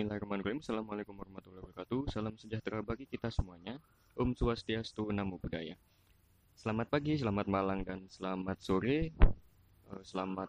[0.00, 0.64] Bismillahirrahmanirrahim.
[0.64, 2.08] Assalamualaikum warahmatullahi wabarakatuh.
[2.08, 3.76] Salam sejahtera bagi kita semuanya.
[4.16, 5.76] Om Swastiastu, Namo Buddhaya.
[6.56, 9.12] Selamat pagi, selamat malam, dan selamat sore.
[9.12, 10.48] Eh, Selamat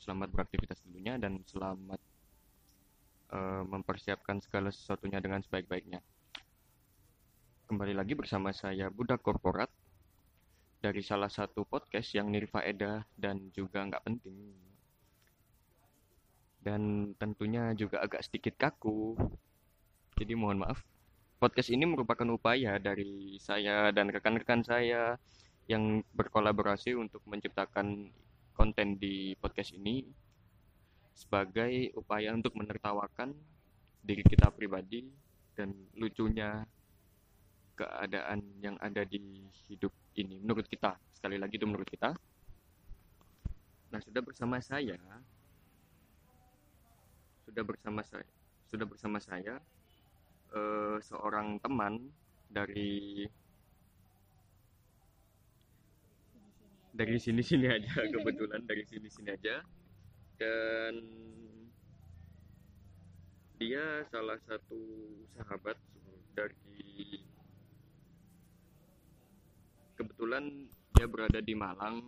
[0.00, 2.00] selamat beraktivitas tentunya dan selamat
[3.36, 6.00] eh, mempersiapkan segala sesuatunya dengan sebaik-baiknya.
[7.68, 9.68] Kembali lagi bersama saya Budak Korporat
[10.80, 14.73] dari salah satu podcast yang nirfaedah dan juga nggak penting
[16.64, 19.12] dan tentunya juga agak sedikit kaku.
[20.16, 20.80] Jadi mohon maaf.
[21.36, 25.20] Podcast ini merupakan upaya dari saya dan rekan-rekan saya
[25.68, 28.08] yang berkolaborasi untuk menciptakan
[28.56, 30.08] konten di podcast ini
[31.12, 33.36] sebagai upaya untuk menertawakan
[34.00, 35.04] diri kita pribadi
[35.52, 36.64] dan lucunya
[37.74, 40.96] keadaan yang ada di hidup ini menurut kita.
[41.12, 42.14] Sekali lagi itu menurut kita.
[43.90, 44.98] Nah, sudah bersama saya
[47.44, 48.26] sudah bersama saya
[48.68, 49.60] sudah bersama saya
[50.50, 52.10] eh, seorang teman
[52.50, 53.22] dari
[56.94, 59.58] dari sini-sini aja kebetulan dari sini-sini aja.
[60.34, 60.94] Dan
[63.58, 64.78] dia salah satu
[65.38, 65.78] sahabat
[66.34, 67.22] dari
[69.94, 70.66] kebetulan
[70.98, 72.02] dia berada di Malang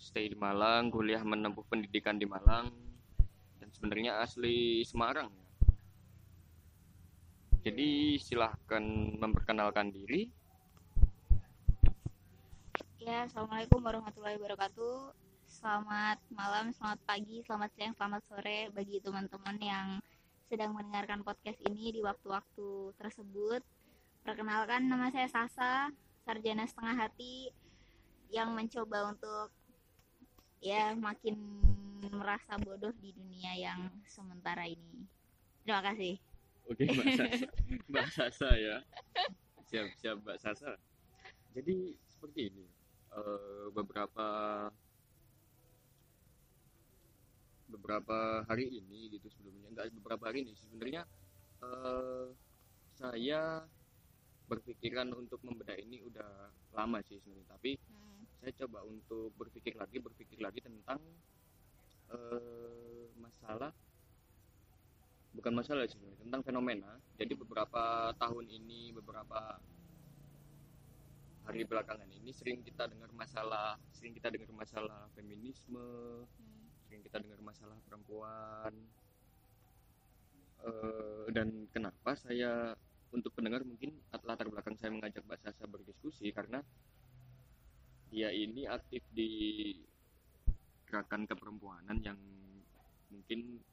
[0.00, 2.72] stay di Malang kuliah menempuh pendidikan di Malang
[3.72, 5.48] sebenarnya asli Semarang ya.
[7.62, 8.82] Jadi silahkan
[9.16, 10.26] memperkenalkan diri.
[13.02, 15.14] Ya, Assalamualaikum warahmatullahi wabarakatuh.
[15.46, 19.88] Selamat malam, selamat pagi, selamat siang, selamat sore bagi teman-teman yang
[20.50, 23.62] sedang mendengarkan podcast ini di waktu-waktu tersebut.
[24.26, 25.90] Perkenalkan, nama saya Sasa,
[26.26, 27.50] sarjana setengah hati
[28.30, 29.54] yang mencoba untuk
[30.62, 31.62] ya makin
[32.10, 35.06] merasa bodoh di dunia yang sementara ini.
[35.62, 36.14] Terima kasih.
[36.66, 37.46] Oke, Mbak Sasa.
[37.90, 38.76] Mbak Sasa ya.
[39.68, 40.70] Siap, siap Mbak Sasa.
[41.54, 41.76] Jadi
[42.08, 42.66] seperti ini.
[43.12, 44.26] eh, beberapa
[47.68, 51.02] beberapa hari ini gitu sebelumnya enggak beberapa hari ini sebenarnya
[51.62, 52.26] eh,
[52.92, 53.64] saya
[54.50, 59.98] berpikiran untuk membedah ini udah lama sih sebenarnya tapi Hmm, saya coba untuk berpikir lagi
[59.98, 61.00] berpikir lagi tentang
[62.12, 63.72] eh, masalah
[65.32, 66.92] bukan masalah sih sebenarnya tentang fenomena.
[67.16, 69.56] Jadi beberapa tahun ini beberapa
[71.42, 75.82] hari belakangan ini sering kita dengar masalah sering kita dengar masalah feminisme
[76.22, 78.72] hmm, sering kita dengar masalah perempuan.
[80.62, 82.76] Eh, dan kenapa saya
[83.10, 86.62] untuk pendengar mungkin latar belakang saya mengajak Mbak Sasa berdiskusi karena
[88.12, 89.74] dia ini aktif di
[90.92, 92.20] gerakan keperempuanan yang
[93.08, 93.64] mungkin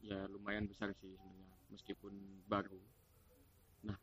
[0.00, 2.16] ya lumayan besar sih sebenarnya meskipun
[2.48, 2.80] baru.
[3.84, 3.96] Nah,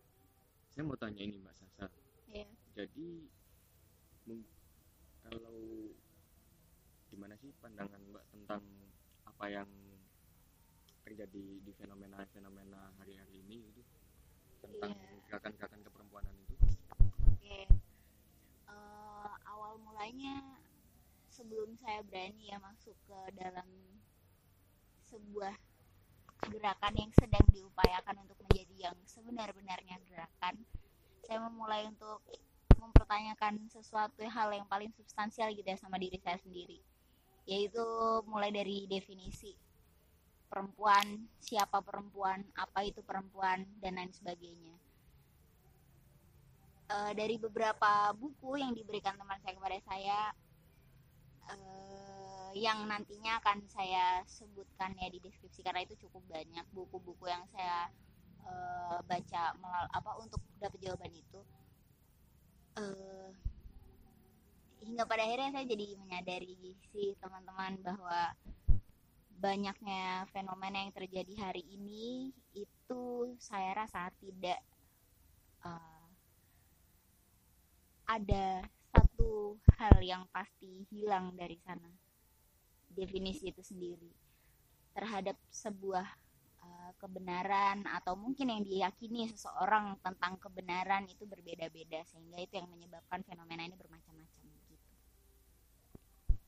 [0.69, 1.90] saya mau tanya ini Mbak Sasa.
[2.30, 2.46] ya.
[2.78, 3.25] Jadi
[5.24, 5.90] kalau
[7.09, 8.62] gimana sih pandangan Mbak tentang
[9.25, 9.70] apa yang
[11.02, 13.81] terjadi di fenomena-fenomena hari-hari ini itu
[14.62, 15.25] tentang Iya.
[15.28, 16.56] gerakan-gerakan keperempuanan itu?
[17.34, 17.66] Oke.
[18.70, 20.62] Eh, awal mulanya
[21.34, 23.66] sebelum saya berani ya masuk ke dalam
[25.10, 25.58] sebuah
[26.46, 30.62] gerakan yang sedang diupayakan untuk menjadi yang sebenar-benarnya gerakan,
[31.26, 32.22] saya memulai untuk
[32.78, 36.78] mempertanyakan sesuatu hal yang paling substansial gitu ya sama diri saya sendiri.
[37.50, 37.84] Yaitu
[38.30, 39.58] mulai dari definisi
[40.54, 44.78] perempuan, siapa perempuan, apa itu perempuan dan lain sebagainya
[46.94, 50.20] eh, dari beberapa buku yang diberikan teman saya kepada saya
[51.52, 57.44] eh, yang nantinya akan saya sebutkan ya di deskripsi karena itu cukup banyak buku-buku yang
[57.52, 57.90] saya
[58.46, 61.40] eh, baca melal apa untuk dapat jawaban itu.
[62.78, 63.30] Eh,
[64.84, 68.35] hingga pada akhirnya saya jadi menyadari si teman-teman bahwa
[69.40, 74.59] banyaknya fenomena yang terjadi hari ini itu saya rasa tidak
[75.66, 76.03] eh,
[78.08, 78.67] ada
[79.23, 81.87] satu hal yang pasti hilang dari sana
[82.91, 84.11] definisi itu sendiri
[84.91, 86.03] terhadap sebuah
[86.59, 93.23] uh, kebenaran atau mungkin yang diyakini seseorang tentang kebenaran itu berbeda-beda sehingga itu yang menyebabkan
[93.23, 94.75] fenomena ini bermacam-macam gitu.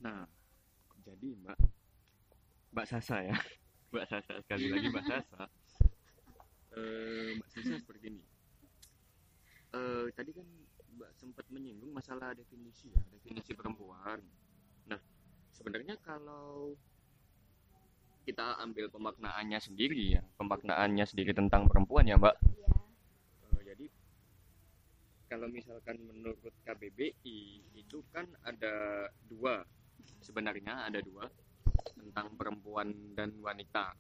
[0.04, 0.28] Nah,
[1.02, 1.58] jadi Mbak
[2.76, 3.40] Mbak Sasa ya,
[3.96, 5.44] Mbak Sasa sekali lagi Mbak Sasa.
[6.76, 8.24] Eh, Mbak Sasa seperti ini.
[9.72, 10.44] Eh, tadi kan
[10.96, 14.24] Mbak sempat menyinggung masalah definisi ya, definisi perempuan.
[14.88, 15.00] Nah,
[15.52, 16.76] sebenarnya kalau
[18.26, 22.74] kita ambil pemaknaannya sendiri ya pemaknaannya sendiri tentang perempuan ya mbak Iya.
[23.54, 23.86] Eh, jadi
[25.30, 27.40] kalau misalkan menurut KBBI
[27.78, 29.62] itu kan ada dua
[30.26, 31.30] sebenarnya ada dua
[31.94, 33.94] tentang perempuan dan wanita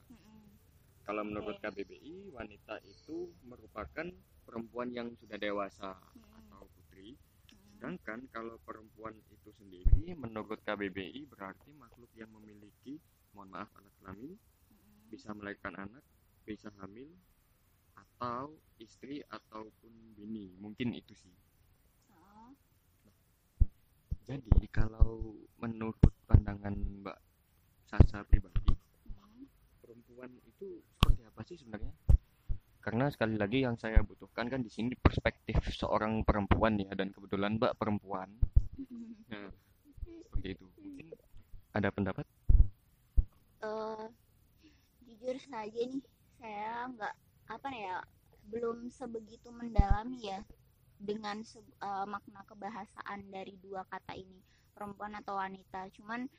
[1.05, 1.61] kalau menurut.
[1.61, 4.09] KBBI wanita itu merupakan
[4.41, 6.34] perempuan yang sudah dewasa Mm-mm.
[7.75, 12.97] Sedangkan kalau perempuan itu sendiri menurut KBBI berarti makhluk yang memiliki
[13.35, 14.39] mohon maaf alat kelamin
[15.09, 16.03] bisa melahirkan anak,
[16.43, 17.07] bisa hamil,
[17.95, 20.51] atau istri ataupun bini.
[20.59, 21.31] Mungkin itu sih.
[22.11, 22.51] Oh,
[24.25, 27.17] Jadi kalau menurut pandangan Mbak
[27.85, 29.45] Sasa pribadi, mm.
[29.77, 31.93] perempuan itu seperti apa sih sebenarnya?
[32.85, 37.57] Karena sekali lagi yang saya butuhkan kan di sini perspektif seorang perempuan ya dan kebetulan
[37.57, 38.29] Mbak perempuan.
[39.25, 39.49] Nah,
[40.05, 40.65] seperti itu.
[40.69, 41.07] Mungkin
[41.73, 42.29] ada pendapat?
[43.65, 44.05] Eh,
[45.01, 46.05] jujur saja nih
[46.37, 47.15] saya nggak
[47.49, 47.97] apa ya
[48.53, 50.45] belum sebegitu mendalami ya
[51.01, 54.37] dengan se- eh, makna kebahasaan dari dua kata ini
[54.77, 56.29] perempuan atau wanita cuman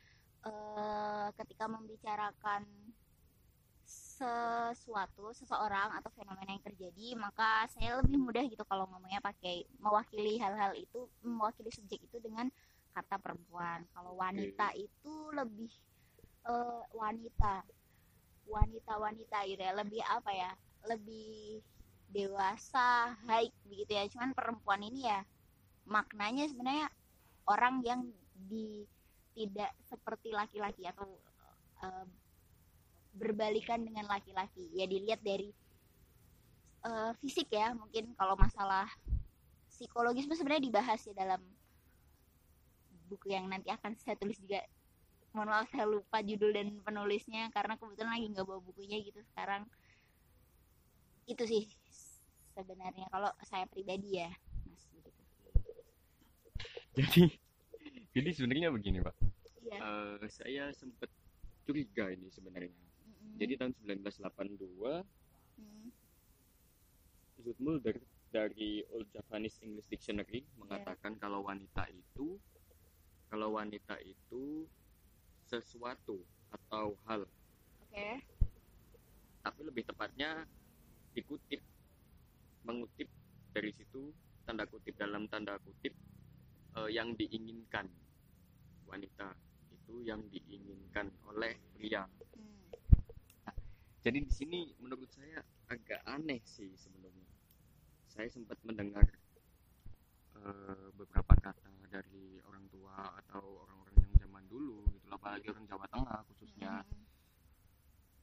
[0.47, 2.63] eh, ketika membicarakan
[4.17, 10.41] sesuatu seseorang atau fenomena yang terjadi maka saya lebih mudah gitu kalau ngomongnya pakai mewakili
[10.41, 12.49] hal-hal itu mewakili subjek itu dengan
[12.97, 13.85] kata perempuan.
[13.93, 15.69] Kalau wanita itu lebih
[16.49, 17.61] eh, wanita
[18.47, 20.51] wanita wanita gitu ya lebih apa ya
[20.87, 21.61] lebih
[22.09, 24.09] dewasa high begitu ya.
[24.09, 25.21] Cuman perempuan ini ya
[25.85, 26.89] maknanya sebenarnya
[27.45, 28.01] orang yang
[28.33, 28.83] di
[29.37, 31.05] tidak seperti laki-laki atau
[31.85, 32.05] eh,
[33.17, 34.69] berbalikan dengan laki-laki.
[34.77, 35.49] Ya dilihat dari
[36.85, 38.85] eh, fisik ya mungkin kalau masalah
[39.67, 41.41] psikologis itu sebenarnya dibahas ya dalam
[43.07, 44.61] buku yang nanti akan saya tulis juga.
[45.35, 49.67] Mohon maaf saya lupa judul dan penulisnya karena kebetulan lagi nggak bawa bukunya gitu sekarang.
[51.27, 51.67] Itu sih
[52.57, 54.33] sebenarnya kalau saya pribadi ya
[54.65, 55.21] mas begitu
[56.97, 57.23] Jadi,
[58.17, 59.15] jadi sebenarnya begini Pak.
[59.61, 59.77] iya.
[59.77, 61.13] Eh, saya sempat
[61.69, 62.73] curiga ini sebenarnya.
[63.27, 63.39] Mm-mm.
[63.39, 65.03] Jadi tahun 1982
[65.57, 65.89] Mm.
[67.41, 67.97] Zoot Mulder
[68.29, 72.37] dari Old Japanese English Dictionary mengatakan kalau wanita itu
[73.33, 74.69] kalau wanita itu
[75.49, 76.21] sesuatu
[76.53, 77.25] atau hal,
[77.89, 78.09] oke
[79.47, 80.43] tapi lebih tepatnya
[81.15, 81.63] dikutip
[82.67, 83.07] mengutip
[83.55, 84.11] dari situ
[84.43, 85.95] tanda kutip dalam tanda kutip
[86.75, 87.87] eh, yang diinginkan
[88.85, 89.31] wanita
[89.71, 92.03] itu yang diinginkan oleh pria.
[94.07, 97.27] Jadi di sini menurut saya agak aneh sih sebenarnya.
[98.07, 99.03] Saya sempat mendengar
[100.39, 105.91] eh, beberapa kata dari orang tua atau orang-orang yang zaman dulu gitu, apalagi orang Jawa
[105.91, 107.03] Tengah khususnya, Mm.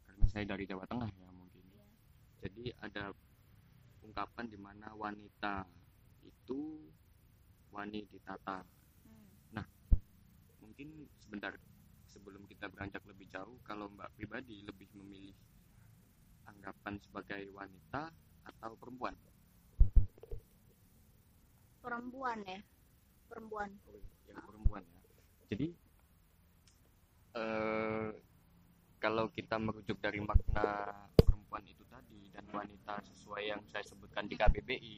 [0.08, 1.60] karena saya dari Jawa Tengah ya mungkin.
[1.68, 1.84] Iya.
[2.48, 3.12] Jadi ada
[4.00, 5.68] ungkapan di mana wanita
[6.24, 6.80] itu
[7.68, 8.64] wani ditata.
[9.04, 9.68] Mm.
[10.64, 10.88] Mungkin
[11.20, 11.52] sebentar
[12.08, 15.36] sebelum kita beranjak lebih jauh, kalau Mbak pribadi lebih memilih
[16.48, 18.12] anggapan sebagai wanita
[18.44, 19.16] atau perempuan?
[21.84, 22.60] perempuan ya
[23.28, 25.00] perempuan Oh, yang perempuan ya.
[25.52, 25.68] Jadi
[27.36, 28.08] eh,
[28.96, 34.32] kalau kita merujuk dari makna perempuan itu tadi dan wanita sesuai yang saya sebutkan di
[34.40, 34.96] KBBI,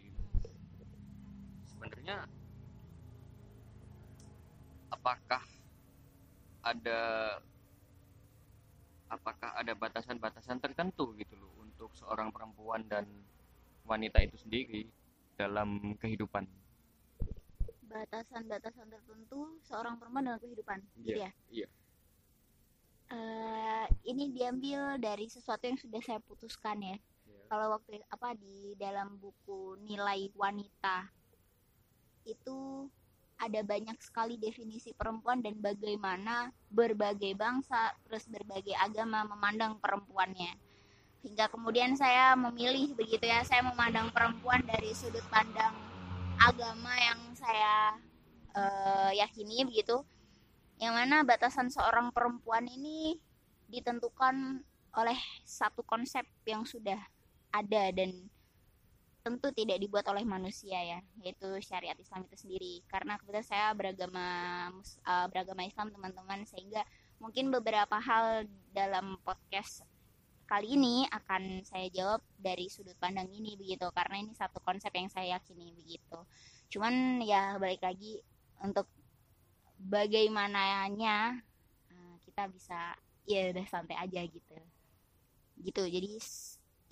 [1.74, 2.22] sebenarnya
[4.94, 5.42] apakah
[6.62, 7.00] ada
[9.06, 13.06] apakah ada batasan-batasan tertentu gitu loh untuk seorang perempuan dan
[13.86, 14.86] wanita itu sendiri
[15.38, 16.46] dalam kehidupan?
[17.86, 21.68] batasan-batasan tertentu seorang perempuan dalam kehidupan gitu ya iya.
[23.06, 27.42] Eh, ini diambil dari sesuatu yang sudah saya putuskan ya Iya.
[27.46, 31.06] kalau waktu apa di dalam buku nilai wanita
[32.26, 32.90] itu
[33.36, 40.56] ada banyak sekali definisi perempuan dan bagaimana berbagai bangsa terus berbagai agama memandang perempuannya.
[41.20, 45.74] Hingga kemudian saya memilih begitu ya saya memandang perempuan dari sudut pandang
[46.40, 47.96] agama yang saya
[48.56, 50.00] eh, yakini begitu.
[50.76, 53.16] Yang mana batasan seorang perempuan ini
[53.72, 54.60] ditentukan
[54.96, 57.00] oleh satu konsep yang sudah
[57.52, 58.12] ada dan
[59.26, 62.86] tentu tidak dibuat oleh manusia ya yaitu syariat Islam itu sendiri.
[62.86, 64.26] Karena kebetulan saya beragama
[64.86, 66.86] eh, beragama Islam teman-teman sehingga
[67.18, 69.82] mungkin beberapa hal dalam podcast
[70.46, 73.90] kali ini akan saya jawab dari sudut pandang ini begitu.
[73.90, 76.22] Karena ini satu konsep yang saya yakini begitu.
[76.70, 78.22] Cuman ya balik lagi
[78.62, 78.86] untuk
[79.82, 81.42] bagaimananya
[81.90, 82.94] eh, kita bisa
[83.26, 84.54] ya udah santai aja gitu.
[85.66, 86.14] Gitu jadi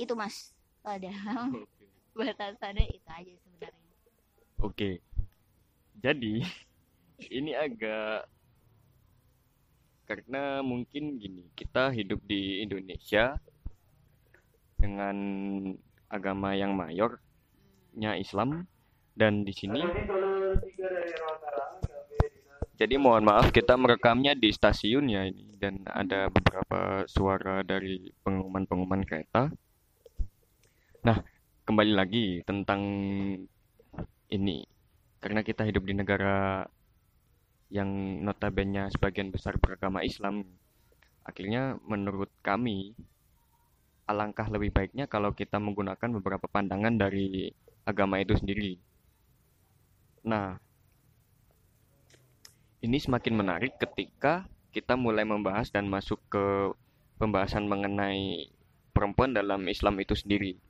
[0.03, 0.51] itu mas.
[0.83, 1.09] Pada
[1.65, 1.84] Oke.
[2.15, 3.85] Batasannya itu aja sebenarnya
[4.65, 5.05] Oke.
[6.01, 6.41] Jadi
[7.39, 8.31] ini agak
[10.05, 13.41] karena mungkin gini, kita hidup di Indonesia
[14.77, 15.17] dengan
[16.13, 18.69] agama yang mayornya Islam
[19.17, 19.81] dan di sini
[22.75, 29.07] jadi mohon maaf kita merekamnya di stasiun ya ini dan ada beberapa suara dari pengumuman-pengumuman
[29.07, 29.49] kereta.
[31.07, 31.23] Nah,
[31.65, 32.81] kembali lagi tentang
[34.29, 34.59] ini.
[35.17, 36.61] Karena kita hidup di negara
[37.73, 37.89] yang
[38.21, 40.45] notabene sebagian besar beragama Islam
[41.25, 42.93] akhirnya menurut kami
[44.05, 47.49] alangkah lebih baiknya kalau kita menggunakan beberapa pandangan dari
[47.89, 48.77] agama itu sendiri.
[50.29, 50.61] Nah
[52.85, 54.45] ini semakin menarik ketika
[54.77, 56.77] kita mulai membahas dan masuk ke
[57.17, 58.53] pembahasan mengenai
[58.93, 60.61] perempuan dalam Islam itu sendiri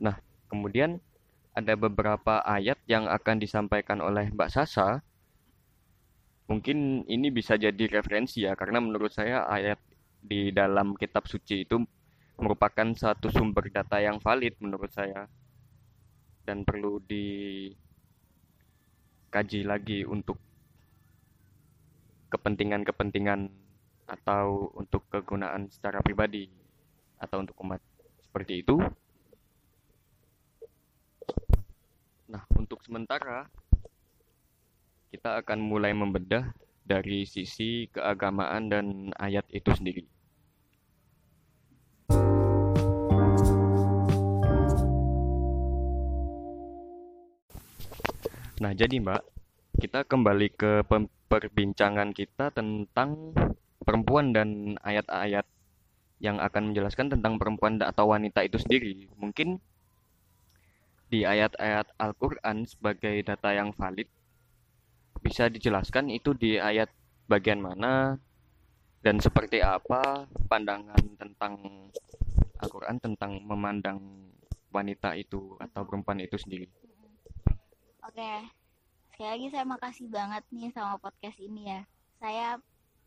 [0.00, 0.16] Nah,
[0.48, 0.98] kemudian
[1.52, 5.04] ada beberapa ayat yang akan disampaikan oleh Mbak Sasa.
[6.48, 9.78] Mungkin ini bisa jadi referensi ya, karena menurut saya ayat
[10.20, 11.78] di dalam kitab suci itu
[12.40, 15.28] merupakan satu sumber data yang valid menurut saya
[16.48, 17.70] dan perlu dikaji
[19.62, 20.40] lagi untuk
[22.32, 23.52] kepentingan-kepentingan
[24.08, 26.50] atau untuk kegunaan secara pribadi
[27.20, 27.78] atau untuk umat
[28.24, 28.80] seperti itu.
[32.30, 33.46] Nah, untuk sementara
[35.14, 36.50] kita akan mulai membedah
[36.82, 40.02] dari sisi keagamaan dan ayat itu sendiri.
[48.58, 49.22] Nah, jadi Mbak,
[49.78, 50.82] kita kembali ke
[51.30, 53.30] perbincangan kita tentang
[53.86, 55.46] perempuan dan ayat-ayat
[56.18, 59.06] yang akan menjelaskan tentang perempuan atau wanita itu sendiri.
[59.14, 59.62] Mungkin
[61.10, 64.06] di ayat-ayat Al-Quran sebagai data yang valid
[65.20, 66.88] bisa dijelaskan itu di ayat
[67.26, 68.16] bagian mana
[69.02, 71.58] dan seperti apa pandangan tentang
[72.62, 73.98] Al-Quran tentang memandang
[74.70, 76.70] wanita itu atau perempuan itu sendiri.
[78.06, 78.32] Oke,
[79.10, 81.80] sekali lagi saya makasih banget nih sama podcast ini ya.
[82.20, 82.48] Saya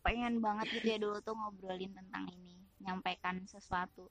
[0.04, 4.10] pengen banget gitu ya dulu tuh ngobrolin tentang ini, nyampaikan sesuatu.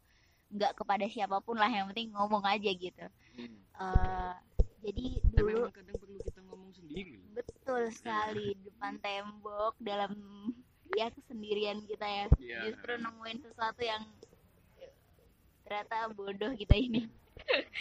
[0.54, 3.06] Nggak kepada siapa pun lah, yang penting ngomong aja gitu.
[3.74, 4.34] Eh,
[4.84, 7.18] jadi dulu kadang perlu kita ngomong sendiri.
[7.34, 10.14] betul sekali depan tembok dalam
[10.94, 12.26] ya kesendirian kita ya.
[12.38, 12.60] Iya.
[12.70, 14.04] Justru nemuin sesuatu yang
[15.66, 17.10] ternyata bodoh kita ini.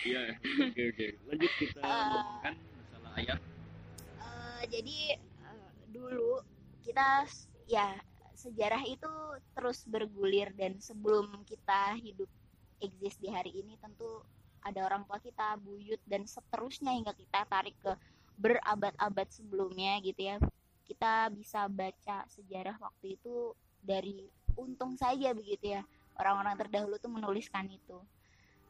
[0.07, 0.39] Iya,
[0.73, 1.07] oke oke.
[1.29, 1.93] Lanjut kita Eh.
[1.93, 3.39] ngomongkan masalah ayat.
[4.17, 6.41] Eh, jadi eh, dulu
[6.81, 7.29] kita
[7.69, 8.01] ya
[8.33, 9.13] sejarah itu
[9.55, 12.27] terus bergulir dan sebelum kita hidup
[12.83, 14.21] eksis di hari ini tentu
[14.63, 17.95] ada orang tua kita, buyut dan seterusnya hingga kita tarik ke
[18.39, 20.37] berabad-abad sebelumnya gitu ya.
[20.87, 24.27] Kita bisa baca sejarah waktu itu dari
[24.59, 25.83] untung saja begitu ya.
[26.19, 27.99] Orang-orang terdahulu tuh menuliskan itu.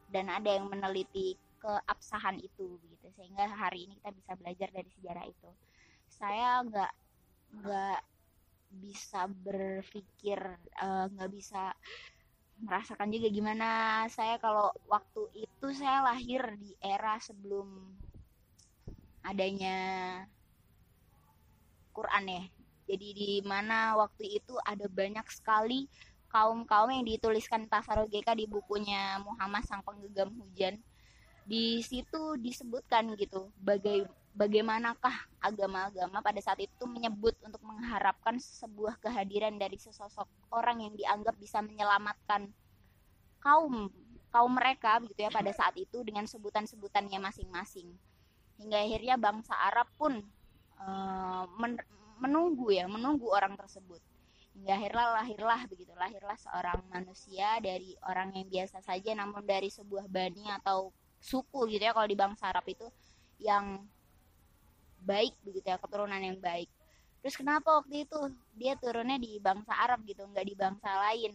[0.09, 5.25] Dan ada yang meneliti keabsahan itu begitu sehingga hari ini kita bisa belajar dari sejarah
[5.25, 5.49] itu
[6.11, 6.93] saya nggak
[7.63, 8.01] nggak
[8.83, 11.71] bisa berpikir eh, nggak bisa
[12.61, 13.69] merasakan juga gimana.
[14.11, 17.93] Saya kalau waktu itu saya lahir di era sebelum
[19.23, 19.77] adanya
[21.95, 22.43] Quran ya.
[22.83, 25.87] Jadi di mana waktu itu ada banyak sekali
[26.27, 30.81] kaum-kaum yang dituliskan Tasarogeka di bukunya Muhammad Sang Penggegam Hujan.
[31.45, 39.53] Di situ disebutkan gitu bagai bagaimanakah agama-agama pada saat itu menyebut untuk mengharapkan sebuah kehadiran
[39.61, 42.49] dari sesosok orang yang dianggap bisa menyelamatkan
[43.37, 43.93] kaum
[44.33, 47.93] kaum mereka begitu ya pada saat itu dengan sebutan-sebutannya masing-masing.
[48.57, 50.17] Hingga akhirnya bangsa Arab pun
[50.81, 51.85] eh, men-
[52.17, 54.01] menunggu ya menunggu orang tersebut.
[54.57, 60.09] Hingga akhirnya lahirlah begitu lahirlah seorang manusia dari orang yang biasa saja namun dari sebuah
[60.09, 60.89] bani atau
[61.21, 62.89] suku gitu ya kalau di bangsa Arab itu
[63.37, 63.85] yang
[65.03, 66.71] baik begitu ya keturunan yang baik.
[67.23, 68.19] Terus kenapa waktu itu
[68.59, 71.33] dia turunnya di bangsa Arab gitu nggak di bangsa lain?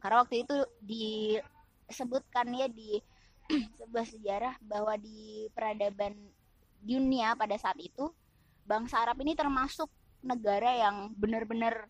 [0.00, 3.00] Karena waktu itu disebutkan ya di
[3.80, 6.16] sebuah sejarah bahwa di peradaban
[6.80, 8.08] dunia pada saat itu
[8.66, 9.90] bangsa Arab ini termasuk
[10.22, 11.86] negara yang benar-benar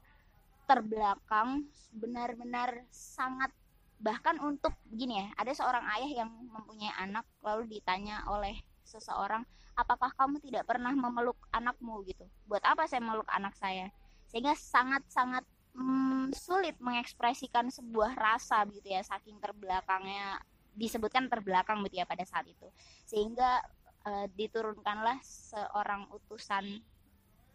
[0.66, 1.64] terbelakang
[1.94, 3.54] benar-benar sangat
[3.96, 9.42] bahkan untuk gini ya ada seorang ayah yang mempunyai anak lalu ditanya oleh seseorang
[9.76, 12.00] apakah kamu tidak pernah memeluk anakmu?
[12.08, 12.24] Gitu.
[12.48, 13.92] Buat apa saya meluk anak saya?
[14.30, 15.44] Sehingga sangat-sangat
[15.76, 20.40] hmm, sulit mengekspresikan sebuah rasa gitu ya saking terbelakangnya
[20.76, 22.68] disebutkan terbelakang gitu ya pada saat itu.
[23.04, 23.60] Sehingga
[24.08, 26.80] uh, diturunkanlah seorang utusan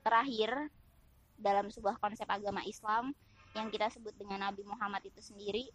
[0.02, 0.70] terakhir
[1.42, 3.14] dalam sebuah konsep agama Islam
[3.58, 5.66] yang kita sebut dengan Nabi Muhammad itu sendiri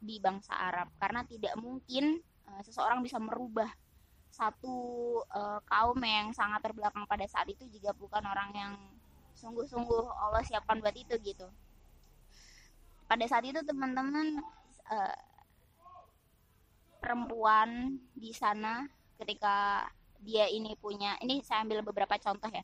[0.00, 0.88] di bangsa Arab.
[0.96, 3.68] Karena tidak mungkin uh, seseorang bisa merubah
[4.30, 4.76] satu
[5.34, 8.72] uh, kaum yang sangat terbelakang pada saat itu jika bukan orang yang
[9.34, 11.46] sungguh-sungguh Allah siapkan buat itu gitu.
[13.10, 14.38] Pada saat itu teman-teman
[14.86, 15.18] uh,
[17.02, 18.86] perempuan di sana
[19.18, 19.88] ketika
[20.22, 22.62] dia ini punya ini saya ambil beberapa contoh ya.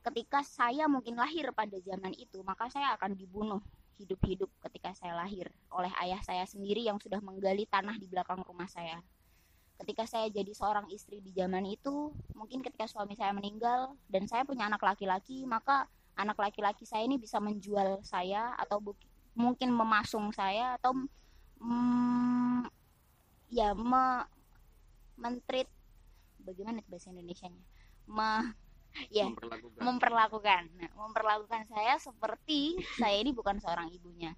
[0.00, 3.60] Ketika saya mungkin lahir pada zaman itu maka saya akan dibunuh
[4.00, 8.64] hidup-hidup ketika saya lahir oleh ayah saya sendiri yang sudah menggali tanah di belakang rumah
[8.64, 8.96] saya
[9.80, 14.44] ketika saya jadi seorang istri di zaman itu mungkin ketika suami saya meninggal dan saya
[14.44, 15.88] punya anak laki-laki maka
[16.20, 18.84] anak laki-laki saya ini bisa menjual saya atau
[19.32, 20.92] mungkin memasung saya atau
[21.64, 22.68] mm,
[23.48, 24.28] ya me
[25.20, 25.68] mentrit
[26.44, 27.64] bagaimana bahasa Indonesia-nya?
[28.08, 28.56] Me
[29.16, 29.80] ya memperlakukan.
[29.80, 30.62] memperlakukan.
[30.76, 34.34] Nah, memperlakukan saya seperti saya ini bukan seorang ibunya.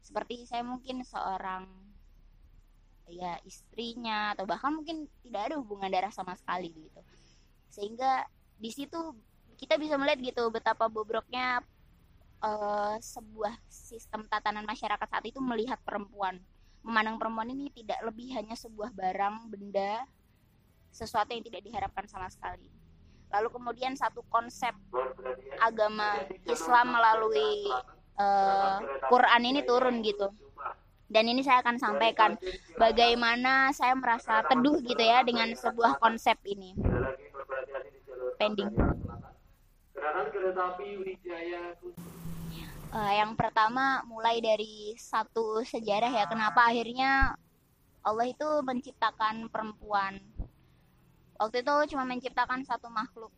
[0.00, 1.68] Seperti saya mungkin seorang
[3.10, 7.00] ya istrinya atau bahkan mungkin tidak ada hubungan darah sama sekali gitu.
[7.70, 8.24] Sehingga
[8.56, 8.98] di situ
[9.58, 11.60] kita bisa melihat gitu betapa bobroknya
[12.40, 16.40] uh, sebuah sistem tatanan masyarakat saat itu melihat perempuan.
[16.80, 20.00] Memandang perempuan ini tidak lebih hanya sebuah barang benda
[20.90, 22.72] sesuatu yang tidak diharapkan sama sekali.
[23.30, 24.74] Lalu kemudian satu konsep
[25.62, 27.68] agama Islam melalui
[28.18, 30.34] uh, Quran ini turun gitu
[31.10, 32.38] dan ini saya akan sampaikan
[32.78, 36.78] bagaimana saya merasa teduh gitu ya dengan sebuah konsep ini.
[38.38, 38.70] Pending.
[42.90, 46.24] Uh, yang pertama mulai dari satu sejarah ya.
[46.30, 47.34] Kenapa akhirnya
[48.06, 50.22] Allah itu menciptakan perempuan?
[51.42, 53.34] Waktu itu cuma menciptakan satu makhluk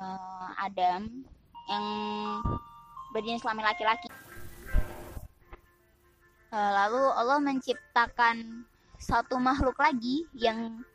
[0.00, 1.24] uh, Adam
[1.68, 1.84] yang
[3.14, 4.10] berjenis kelamin laki-laki
[6.54, 8.62] lalu Allah menciptakan
[8.98, 10.86] satu makhluk lagi yang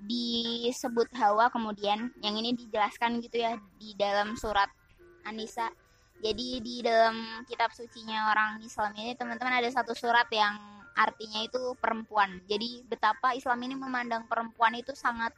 [0.00, 4.68] disebut Hawa kemudian yang ini dijelaskan gitu ya di dalam surat
[5.24, 5.70] Anisa
[6.24, 10.56] jadi di dalam kitab sucinya orang Islam ini teman-teman ada satu surat yang
[10.94, 12.40] artinya itu perempuan.
[12.46, 15.34] Jadi betapa Islam ini memandang perempuan itu sangat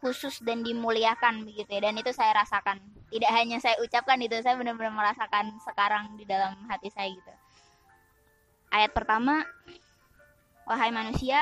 [0.00, 1.80] khusus dan dimuliakan begitu ya.
[1.86, 2.80] Dan itu saya rasakan.
[3.08, 7.32] Tidak hanya saya ucapkan itu, saya benar-benar merasakan sekarang di dalam hati saya gitu.
[8.68, 9.48] Ayat pertama,
[10.68, 11.40] wahai manusia,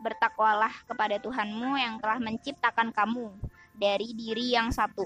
[0.00, 3.28] bertakwalah kepada Tuhanmu yang telah menciptakan kamu
[3.76, 5.04] dari diri yang satu,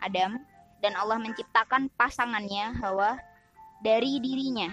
[0.00, 0.40] Adam,
[0.80, 3.20] dan Allah menciptakan pasangannya Hawa
[3.84, 4.72] dari dirinya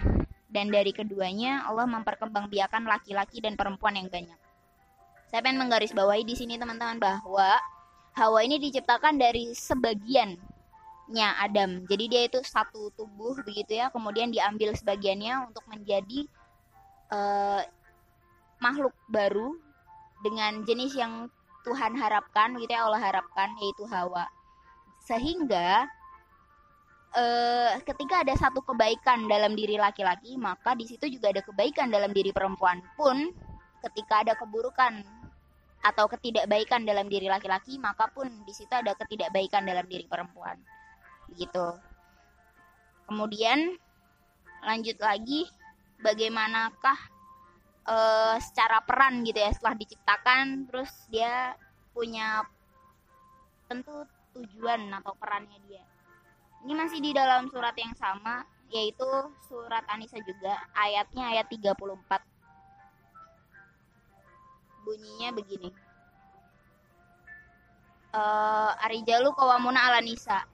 [0.51, 4.39] dan dari keduanya Allah memperkembangbiakan laki-laki dan perempuan yang banyak.
[5.31, 7.59] Saya pengen menggarisbawahi di sini teman-teman bahwa
[8.15, 9.55] Hawa ini diciptakan dari
[11.11, 11.71] sebagiannya Adam.
[11.91, 16.23] Jadi dia itu satu tubuh begitu ya, kemudian diambil sebagiannya untuk menjadi
[17.11, 17.61] uh,
[18.63, 19.59] makhluk baru
[20.23, 21.27] dengan jenis yang
[21.67, 24.25] Tuhan harapkan gitu ya Allah harapkan yaitu Hawa.
[25.03, 25.85] Sehingga
[27.13, 32.15] uh, ketika ada satu kebaikan dalam diri laki-laki, maka di situ juga ada kebaikan dalam
[32.15, 32.79] diri perempuan.
[32.95, 33.35] Pun
[33.83, 35.03] ketika ada keburukan
[35.81, 40.55] atau ketidakbaikan dalam diri laki-laki, maka pun di situ ada ketidakbaikan dalam diri perempuan.
[41.31, 41.65] Begitu.
[43.07, 43.75] Kemudian
[44.61, 45.49] lanjut lagi
[46.05, 46.99] bagaimanakah
[47.89, 51.57] uh, secara peran gitu ya setelah diciptakan terus dia
[51.97, 52.45] punya
[53.65, 54.05] tentu
[54.37, 55.81] tujuan atau perannya dia
[56.61, 59.07] ini masih di dalam surat yang sama, yaitu
[59.49, 62.21] surat Anisa juga, ayatnya ayat 34.
[64.85, 65.73] Bunyinya begini.
[68.13, 70.45] Uh, Arijalu kawamuna ala nisa.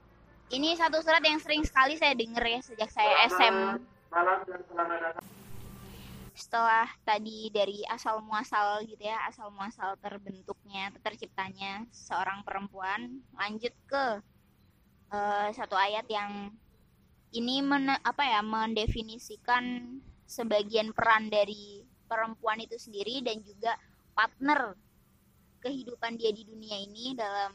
[0.48, 3.56] Ini satu surat yang sering sekali saya dengar ya sejak saya SM.
[6.32, 14.04] Setelah tadi dari asal muasal gitu ya, asal muasal terbentuknya, terciptanya seorang perempuan, lanjut ke
[15.12, 16.48] uh, satu ayat yang
[17.36, 23.76] ini men, apa ya mendefinisikan sebagian peran dari perempuan itu sendiri dan juga
[24.16, 24.72] partner
[25.60, 27.52] kehidupan dia di dunia ini dalam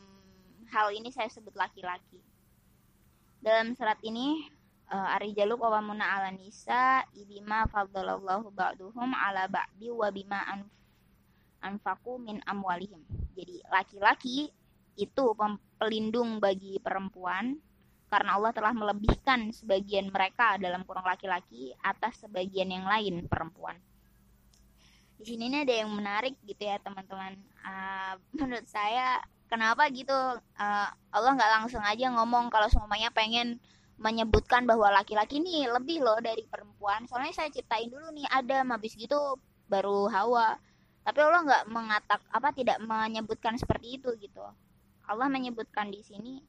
[0.69, 2.21] hal ini saya sebut laki-laki.
[3.43, 4.39] Dalam surat ini
[4.87, 10.39] uh, Arijalu qawamuna ala nisa ibima faddalallahu ba'duhum ala ba'di wa bima
[11.59, 13.03] anfaqu min amwalihim.
[13.35, 14.47] Jadi laki-laki
[14.95, 15.23] itu
[15.75, 17.59] pelindung bagi perempuan
[18.07, 23.75] karena Allah telah melebihkan sebagian mereka dalam kurang laki-laki atas sebagian yang lain perempuan.
[25.19, 27.35] Di sini ini ada yang menarik gitu ya teman-teman.
[27.59, 29.19] Uh, menurut saya
[29.53, 30.09] kenapa gitu
[30.57, 33.61] uh, Allah nggak langsung aja ngomong kalau semuanya pengen
[34.01, 37.05] menyebutkan bahwa laki-laki ini lebih loh dari perempuan.
[37.05, 39.37] Soalnya saya ciptain dulu nih Adam habis gitu
[39.69, 40.57] baru Hawa.
[41.05, 44.41] Tapi Allah nggak mengatak apa tidak menyebutkan seperti itu gitu.
[45.05, 46.41] Allah menyebutkan di sini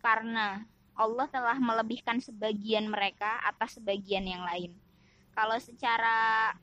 [0.00, 4.72] karena Allah telah melebihkan sebagian mereka atas sebagian yang lain.
[5.34, 6.54] Kalau secara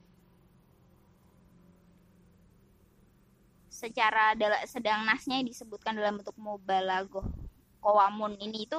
[3.82, 4.38] secara
[4.70, 7.26] sedang nasnya disebutkan dalam bentuk mubalaghah
[7.82, 8.78] kawamun ini itu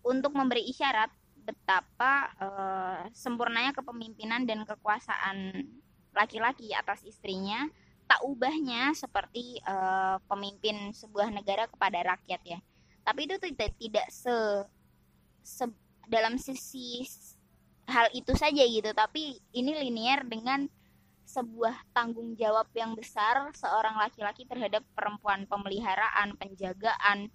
[0.00, 1.12] untuk memberi isyarat
[1.44, 5.68] betapa uh, sempurnanya kepemimpinan dan kekuasaan
[6.16, 7.68] laki-laki atas istrinya
[8.08, 12.58] tak ubahnya seperti uh, pemimpin sebuah negara kepada rakyat ya.
[13.02, 14.36] Tapi itu tidak tidak se,
[15.42, 15.64] se
[16.08, 17.04] dalam sisi
[17.88, 18.92] hal itu saja gitu.
[18.92, 20.68] Tapi ini linear dengan
[21.32, 27.32] sebuah tanggung jawab yang besar seorang laki-laki terhadap perempuan pemeliharaan penjagaan.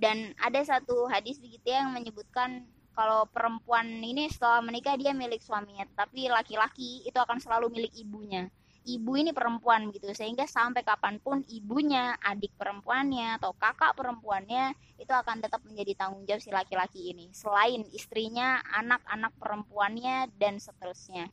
[0.00, 2.64] Dan ada satu hadis begitu yang menyebutkan
[2.96, 8.48] kalau perempuan ini setelah menikah dia milik suaminya tapi laki-laki itu akan selalu milik ibunya.
[8.80, 15.12] Ibu ini perempuan gitu sehingga sampai kapan pun ibunya adik perempuannya atau kakak perempuannya itu
[15.12, 21.28] akan tetap menjadi tanggung jawab si laki-laki ini selain istrinya anak-anak perempuannya dan seterusnya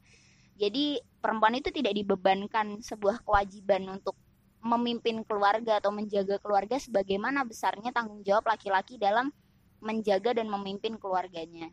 [0.58, 4.18] jadi perempuan itu tidak dibebankan sebuah kewajiban untuk
[4.66, 9.30] memimpin keluarga atau menjaga keluarga sebagaimana besarnya tanggung jawab laki-laki dalam
[9.78, 11.70] menjaga dan memimpin keluarganya.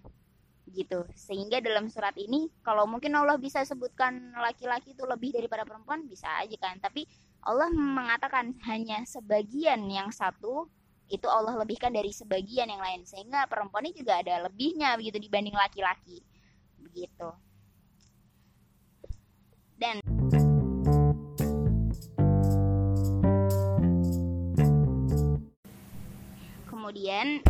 [0.68, 1.00] Gitu.
[1.16, 6.28] Sehingga dalam surat ini kalau mungkin Allah bisa sebutkan laki-laki itu lebih daripada perempuan bisa
[6.44, 6.76] aja kan.
[6.76, 7.08] Tapi
[7.40, 10.68] Allah mengatakan hanya sebagian yang satu
[11.08, 13.08] itu Allah lebihkan dari sebagian yang lain.
[13.08, 16.20] Sehingga perempuan ini juga ada lebihnya begitu dibanding laki-laki.
[16.84, 17.43] Begitu
[26.94, 27.42] kemudian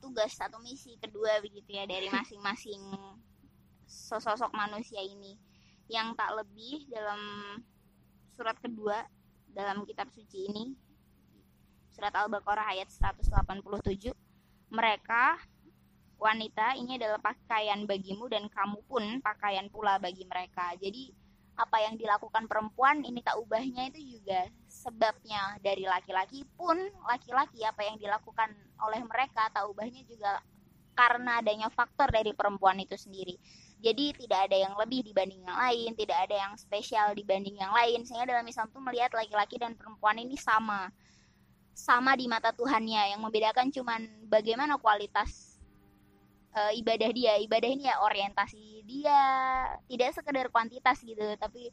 [0.00, 2.80] tugas atau misi kedua begitu ya dari masing-masing
[3.84, 5.36] sosok manusia ini.
[5.92, 7.20] Yang tak lebih dalam
[8.32, 9.04] surat kedua
[9.52, 10.72] dalam kitab suci ini
[11.92, 14.08] surat Al-Baqarah ayat 187
[14.72, 15.36] mereka
[16.16, 20.72] wanita ini adalah pakaian bagimu dan kamu pun pakaian pula bagi mereka.
[20.80, 21.12] Jadi
[21.60, 24.48] apa yang dilakukan perempuan ini tak ubahnya itu juga
[24.84, 26.76] sebabnya dari laki-laki pun
[27.08, 28.52] laki-laki apa yang dilakukan
[28.84, 30.44] oleh mereka tak ubahnya juga
[30.94, 33.34] karena adanya faktor dari perempuan itu sendiri.
[33.82, 38.06] Jadi tidak ada yang lebih dibanding yang lain tidak ada yang spesial dibanding yang lain.
[38.06, 40.88] Sehingga dalam Islam itu melihat laki-laki dan perempuan ini sama.
[41.74, 43.12] Sama di mata Tuhannya.
[43.12, 45.60] Yang membedakan cuman bagaimana kualitas
[46.56, 47.36] uh, ibadah dia.
[47.44, 49.20] Ibadah ini ya orientasi dia.
[49.84, 51.68] Tidak sekedar kuantitas gitu tapi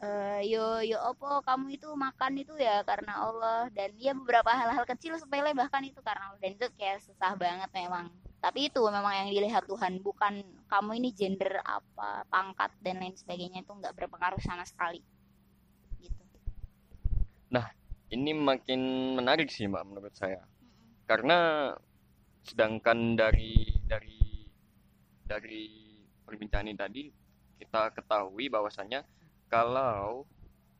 [0.00, 3.68] uh, yo yo opo kamu itu makan itu ya karena Allah.
[3.72, 6.40] Dan dia beberapa hal-hal kecil sepele bahkan itu karena Allah.
[6.40, 8.08] Dan itu kayak susah banget memang.
[8.40, 10.00] Tapi itu memang yang dilihat Tuhan.
[10.00, 15.04] Bukan kamu ini gender apa pangkat dan lain sebagainya itu nggak berpengaruh sama sekali.
[16.00, 16.22] Gitu.
[17.52, 17.68] Nah
[18.10, 20.40] ini makin menarik sih mbak menurut saya.
[21.04, 21.70] Karena
[22.40, 24.48] sedangkan dari dari
[25.28, 25.64] dari
[26.24, 27.02] perbincangan ini tadi
[27.60, 29.04] kita ketahui bahwasanya
[29.50, 30.24] kalau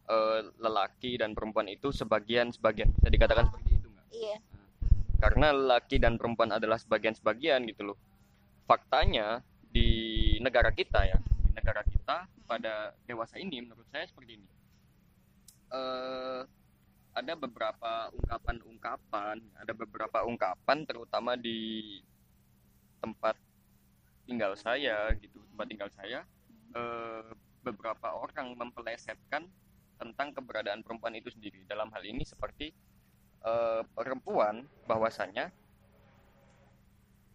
[0.06, 0.16] e,
[0.62, 4.06] lelaki dan perempuan itu sebagian sebagian bisa dikatakan seperti itu nggak?
[4.14, 4.36] Iya.
[4.38, 7.98] Nah, karena lelaki dan perempuan adalah sebagian sebagian gitu loh.
[8.64, 14.48] Faktanya di negara kita ya, di negara kita pada dewasa ini menurut saya seperti ini.
[15.68, 15.80] E,
[17.10, 21.98] ada beberapa ungkapan-ungkapan, ada beberapa ungkapan terutama di
[23.02, 23.34] tempat
[24.30, 26.22] tinggal saya gitu, tempat tinggal saya
[26.74, 29.48] eh, beberapa orang mempelesetkan
[30.00, 31.64] tentang keberadaan perempuan itu sendiri.
[31.68, 32.72] Dalam hal ini seperti
[33.44, 35.52] eh, perempuan bahwasannya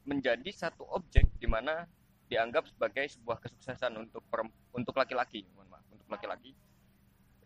[0.05, 1.85] menjadi satu objek di mana
[2.25, 4.25] dianggap sebagai sebuah kesuksesan untuk
[4.73, 5.45] untuk laki-laki,
[5.93, 6.57] untuk laki-laki.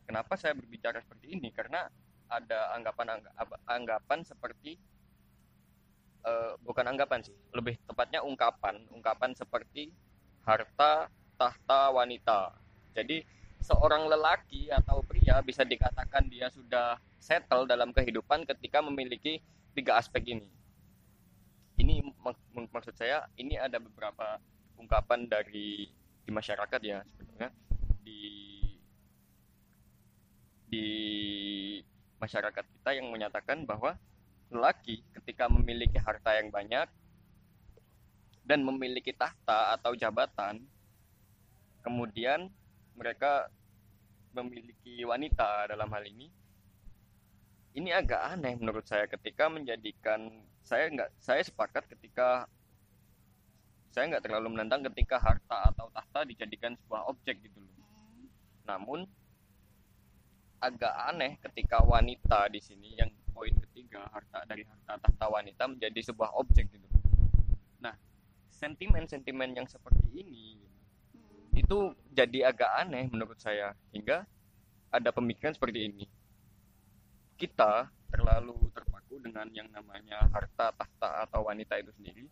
[0.07, 1.51] Kenapa saya berbicara seperti ini?
[1.51, 1.83] Karena
[2.29, 3.19] ada anggapan
[3.67, 4.79] anggapan seperti
[6.23, 9.89] uh, bukan anggapan sih lebih tepatnya ungkapan ungkapan seperti
[10.45, 11.09] harta
[11.41, 12.53] tahta wanita
[12.93, 13.25] jadi
[13.59, 19.43] seorang lelaki atau pria bisa dikatakan dia sudah settle dalam kehidupan ketika memiliki
[19.75, 20.49] tiga aspek ini.
[21.79, 22.35] Ini mak
[22.71, 24.39] maksud saya ini ada beberapa
[24.79, 25.87] ungkapan dari
[26.23, 27.49] di masyarakat ya sebenarnya.
[28.03, 28.21] Di
[30.69, 30.87] di
[32.19, 33.95] masyarakat kita yang menyatakan bahwa
[34.49, 36.89] lelaki ketika memiliki harta yang banyak
[38.43, 40.65] dan memiliki tahta atau jabatan
[41.85, 42.49] kemudian
[42.99, 43.47] mereka
[44.35, 46.27] memiliki wanita dalam hal ini
[47.79, 50.27] ini agak aneh menurut saya ketika menjadikan
[50.67, 52.43] saya nggak saya sepakat ketika
[53.95, 57.73] saya nggak terlalu menentang ketika harta atau tahta dijadikan sebuah objek gitu loh
[58.67, 59.07] namun
[60.59, 66.11] agak aneh ketika wanita di sini yang poin ketiga harta dari harta tahta wanita menjadi
[66.11, 66.85] sebuah objek gitu
[67.79, 67.95] nah
[68.59, 70.59] sentimen-sentimen yang seperti ini.
[71.69, 73.77] Itu jadi agak aneh menurut saya.
[73.93, 74.25] Hingga
[74.89, 76.09] ada pemikiran seperti ini.
[77.37, 82.25] Kita terlalu terpaku dengan yang namanya harta tahta atau wanita itu sendiri.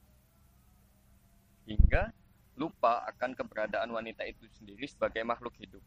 [1.69, 2.09] Hingga
[2.57, 5.85] lupa akan keberadaan wanita itu sendiri sebagai makhluk hidup.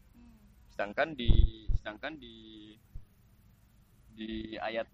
[0.71, 2.79] Sedangkan di sedangkan di
[4.15, 4.87] di ayat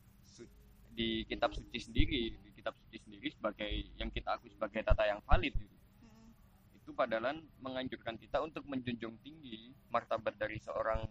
[0.97, 3.69] di kitab suci sendiri di kitab suci sendiri sebagai
[4.01, 5.76] yang kita akui sebagai tata yang valid gitu.
[6.87, 11.03] Itu padahal menganjurkan kita untuk menjunjung tinggi martabat dari seorang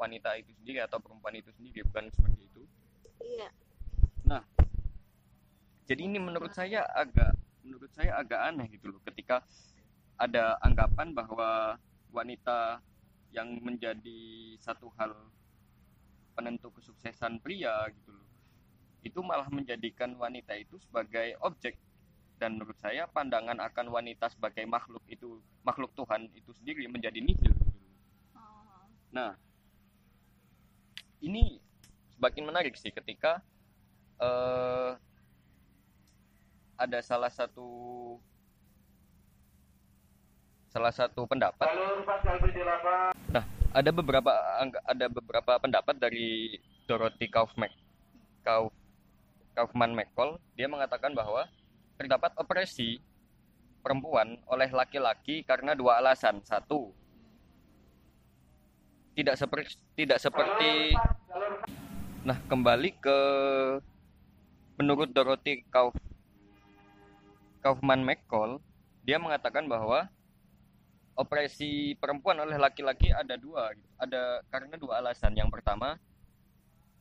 [0.00, 2.62] wanita itu sendiri atau perempuan itu sendiri bukan seperti itu
[3.20, 3.52] Iya.
[5.84, 9.44] jadi ini menurut saya agak menurut saya agak aneh gitu loh ketika
[10.16, 11.76] ada anggapan bahwa
[12.08, 12.80] wanita
[13.28, 15.12] yang menjadi satu hal
[16.32, 18.28] penentu kesuksesan pria gitu loh
[19.04, 21.76] itu malah menjadikan wanita itu sebagai objek
[22.38, 27.52] dan menurut saya pandangan akan wanita sebagai makhluk itu makhluk Tuhan itu sendiri menjadi nihil.
[28.32, 28.86] Oh.
[29.10, 29.34] Nah,
[31.18, 31.58] ini
[32.14, 33.42] semakin menarik sih ketika
[34.22, 34.90] eh,
[36.78, 37.66] ada salah satu
[40.70, 41.66] salah satu pendapat.
[43.34, 44.30] Nah, ada beberapa
[44.86, 46.54] ada beberapa pendapat dari
[46.86, 47.74] Dorothy Kaufman
[48.46, 48.70] Kauf,
[49.58, 50.38] Kaufman McCall.
[50.54, 51.50] Dia mengatakan bahwa
[51.98, 53.02] terdapat opresi
[53.82, 56.38] perempuan oleh laki-laki karena dua alasan.
[56.46, 56.94] Satu,
[59.18, 60.94] tidak seperti tidak seperti
[62.22, 63.18] nah kembali ke
[64.78, 65.96] menurut Dorothy Kauf,
[67.58, 68.62] Kaufman McCall
[69.02, 70.06] dia mengatakan bahwa
[71.18, 75.98] opresi perempuan oleh laki-laki ada dua ada karena dua alasan yang pertama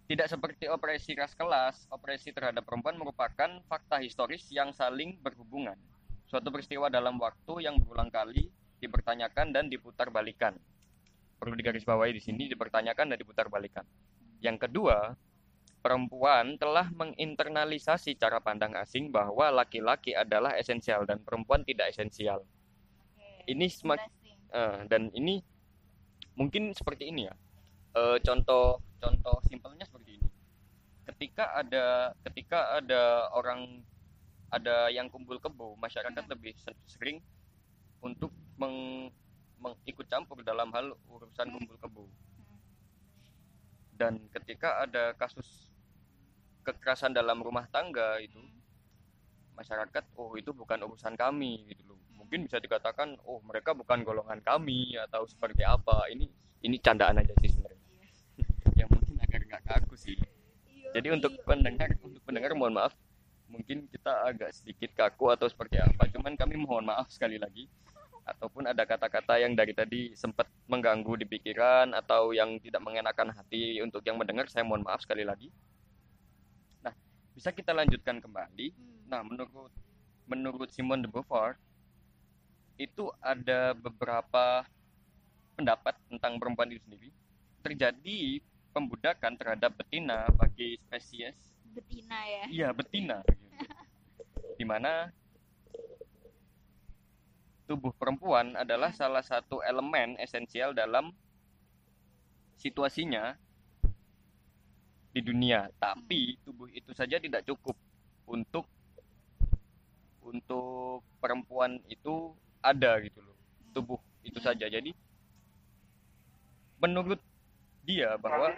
[0.08, 5.76] tidak seperti opresi ras kelas opresi terhadap perempuan merupakan fakta historis yang saling berhubungan
[6.28, 8.48] suatu peristiwa dalam waktu yang berulang kali
[8.80, 10.56] dipertanyakan dan diputar balikan
[11.38, 13.86] perlu digarisbawahi di sini dipertanyakan dan diputar balikan.
[14.42, 15.14] Yang kedua,
[15.86, 22.42] perempuan telah menginternalisasi cara pandang asing bahwa laki-laki adalah esensial dan perempuan tidak esensial.
[22.42, 23.54] Oke.
[23.54, 24.38] Ini semak- Interesting.
[24.48, 25.46] Eh, dan ini
[26.34, 27.36] mungkin seperti ini ya.
[27.98, 29.86] Eh, contoh contoh simpelnya.
[31.18, 33.82] Ketika ada ketika ada orang
[34.54, 36.32] ada yang kumpul kebo, masyarakat Hmm.
[36.38, 37.18] lebih se- sering
[38.06, 38.30] untuk
[38.62, 39.10] meng,
[39.58, 42.06] mengikut campur dalam hal urusan kumpul kebo.
[43.98, 45.74] Dan ketika ada kasus
[46.62, 48.38] kekerasan dalam rumah tangga itu,
[49.58, 52.00] masyarakat, oh itu bukan urusan kami gitu loh.
[52.14, 56.06] Mungkin bisa dikatakan, oh mereka bukan golongan kami atau seperti apa.
[56.14, 56.30] Ini
[56.62, 57.82] ini candaan aja sih sebenarnya.
[57.98, 58.08] Iya.
[58.86, 60.18] Yang mungkin agak nggak kaku sih.
[60.98, 62.90] Jadi untuk pendengar, untuk pendengar mohon maaf,
[63.54, 66.10] mungkin kita agak sedikit kaku atau seperti apa.
[66.10, 67.70] Cuman kami mohon maaf sekali lagi.
[68.26, 73.78] Ataupun ada kata-kata yang dari tadi sempat mengganggu di pikiran atau yang tidak mengenakan hati
[73.86, 75.54] untuk yang mendengar, saya mohon maaf sekali lagi.
[76.82, 76.98] Nah,
[77.38, 78.74] bisa kita lanjutkan kembali.
[78.74, 78.98] Hmm.
[79.06, 79.70] Nah, menurut
[80.26, 81.62] menurut Simone de Beauvoir
[82.82, 84.66] itu ada beberapa
[85.54, 87.14] pendapat tentang perempuan itu sendiri.
[87.62, 88.42] Terjadi
[88.78, 91.34] pembudakan terhadap betina bagi spesies.
[91.74, 92.44] Betina ya.
[92.54, 93.26] iya betina.
[93.26, 93.46] Gitu.
[94.58, 95.10] di mana
[97.66, 101.10] tubuh perempuan adalah salah satu elemen esensial dalam
[102.62, 103.34] situasinya
[105.10, 105.74] di dunia.
[105.82, 107.74] Tapi tubuh itu saja tidak cukup
[108.30, 108.70] untuk
[110.22, 112.30] untuk perempuan itu
[112.62, 113.38] ada gitu loh.
[113.74, 114.70] Tubuh itu saja.
[114.70, 114.94] Jadi
[116.78, 117.18] menurut
[117.88, 118.52] dia bahwa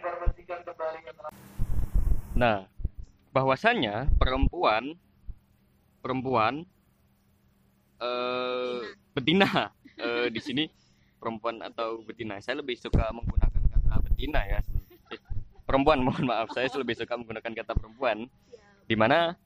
[2.34, 2.66] nah
[3.30, 4.98] bahwasanya perempuan
[6.02, 6.66] perempuan
[8.02, 8.82] eh
[9.14, 9.70] betina.
[10.00, 10.64] eh, di sini
[11.20, 12.40] perempuan atau betina.
[12.40, 14.60] Saya lebih suka menggunakan kata betina ya.
[15.12, 15.20] Eh,
[15.68, 16.48] perempuan mohon maaf.
[16.56, 18.26] Saya lebih suka menggunakan kata perempuan.
[18.50, 18.88] Siap.
[18.90, 19.38] di mana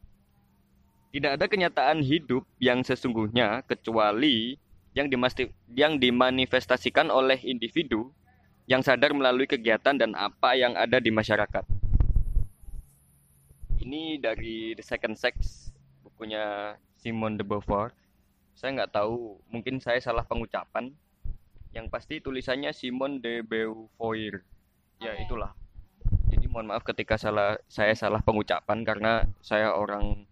[1.12, 4.56] tidak ada kenyataan hidup yang sesungguhnya kecuali
[4.94, 8.14] yang dimasti yang dimanifestasikan oleh individu
[8.64, 11.66] yang sadar melalui kegiatan dan apa yang ada di masyarakat.
[13.84, 15.70] Ini dari The Second Sex,
[16.08, 17.92] bukunya Simone de Beauvoir.
[18.56, 20.96] Saya nggak tahu, mungkin saya salah pengucapan.
[21.76, 24.40] Yang pasti tulisannya Simone de Beauvoir.
[25.04, 25.28] Ya, Oke.
[25.28, 25.52] itulah.
[26.32, 30.24] Jadi mohon maaf ketika salah saya salah pengucapan karena saya orang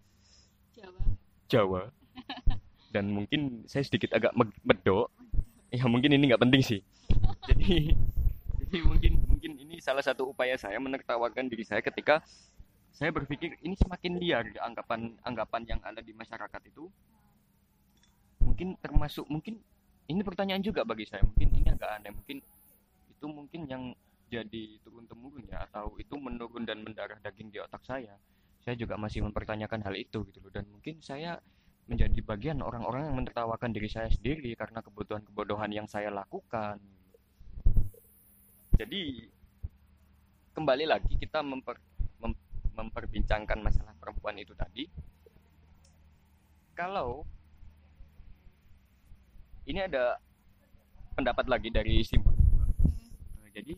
[0.72, 1.04] Jawa.
[1.52, 1.82] Jawa
[2.96, 5.08] dan mungkin saya sedikit agak me- medok
[5.72, 6.80] ya mungkin ini nggak penting sih
[7.48, 7.96] jadi
[8.71, 12.23] jadi mungkin mungkin ini salah satu upaya saya menertawakan diri saya ketika
[12.95, 16.88] saya berpikir ini semakin liar anggapan anggapan yang ada di masyarakat itu.
[18.39, 19.60] Mungkin termasuk mungkin
[20.07, 21.19] ini pertanyaan juga bagi saya.
[21.27, 22.15] Mungkin ini agak aneh.
[22.15, 22.38] Mungkin
[23.12, 23.84] itu mungkin yang
[24.31, 28.15] jadi turun temurun ya atau itu menurun dan mendarah daging di otak saya.
[28.63, 30.51] Saya juga masih mempertanyakan hal itu gitu loh.
[30.51, 31.43] Dan mungkin saya
[31.91, 36.79] menjadi bagian orang-orang yang menertawakan diri saya sendiri karena kebutuhan kebodohan yang saya lakukan
[38.82, 39.30] jadi
[40.58, 41.86] kembali lagi kita memper-
[42.17, 44.89] mem- memperbincangkan masalah perempuan itu tadi
[46.74, 47.22] kalau
[49.70, 50.17] ini ada
[51.13, 52.41] pendapat lagi dari Simon
[52.82, 53.10] Mm.
[53.41, 53.74] Nah, jadi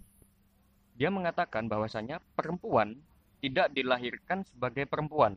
[0.96, 2.96] dia mengatakan bahwasanya perempuan
[3.44, 5.36] tidak dilahirkan sebagai perempuan,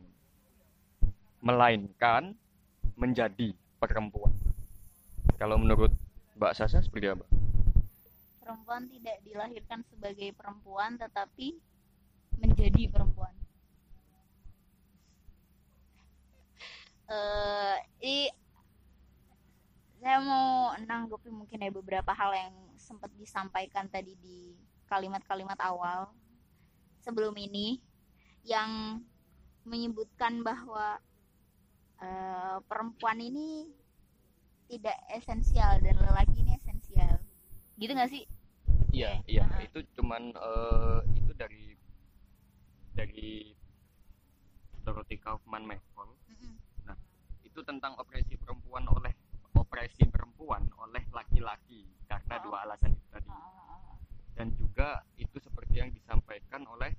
[1.43, 2.31] melainkan
[2.95, 3.51] menjadi
[3.81, 4.31] perempuan.
[5.35, 5.91] Kalau menurut
[6.39, 7.25] Mbak Sasa seperti apa?
[8.47, 11.59] Perempuan tidak dilahirkan sebagai perempuan tetapi
[12.39, 13.35] menjadi perempuan.
[17.07, 18.27] Eh, ini
[20.03, 24.51] saya mau nanggapi mungkin ya beberapa hal yang sempat disampaikan tadi di
[24.91, 26.11] kalimat-kalimat awal
[26.99, 27.79] sebelum ini
[28.43, 28.99] yang
[29.63, 30.99] menyebutkan bahwa
[32.03, 33.71] eh, perempuan ini
[34.67, 37.23] tidak esensial dan lelaki ini esensial
[37.79, 38.27] gitu nggak sih
[38.97, 39.61] Iya, iya, Ah.
[39.61, 41.77] itu cuman eh, itu dari
[42.97, 43.53] dari
[44.81, 46.57] Dorothy Kaufman Mehkol Mm-mm.
[47.45, 49.13] itu tentang opresi perempuan oleh
[49.53, 52.49] opresi perempuan oleh laki-laki karena Oh.
[52.49, 53.29] dua alasan itu tadi.
[53.29, 53.93] Ah,
[54.33, 56.97] dan juga itu seperti yang disampaikan oleh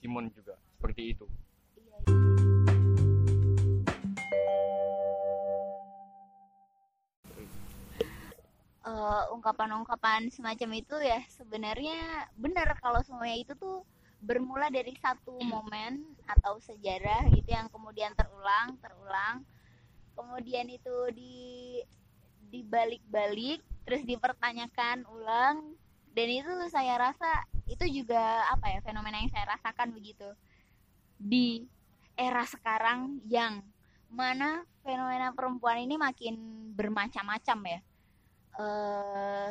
[0.00, 1.28] Simon juga seperti itu
[9.32, 13.82] Ungkapan-ungkapan semacam itu ya sebenarnya benar kalau semuanya itu tuh
[14.24, 19.44] bermula dari satu momen atau sejarah gitu yang kemudian terulang terulang.
[20.14, 21.36] Kemudian itu di
[22.48, 25.74] dibalik-balik terus dipertanyakan ulang.
[26.14, 30.28] Dan itu saya rasa itu juga apa ya fenomena yang saya rasakan begitu.
[31.18, 31.66] Di
[32.14, 33.66] era sekarang yang
[34.06, 36.38] mana fenomena perempuan ini makin
[36.78, 37.80] bermacam-macam ya
[38.58, 39.50] eh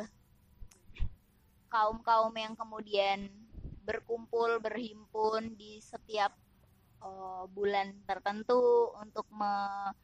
[1.74, 3.26] kaum-kaum yang kemudian
[3.82, 6.32] berkumpul berhimpun di setiap
[7.02, 9.94] eh, bulan tertentu untuk me-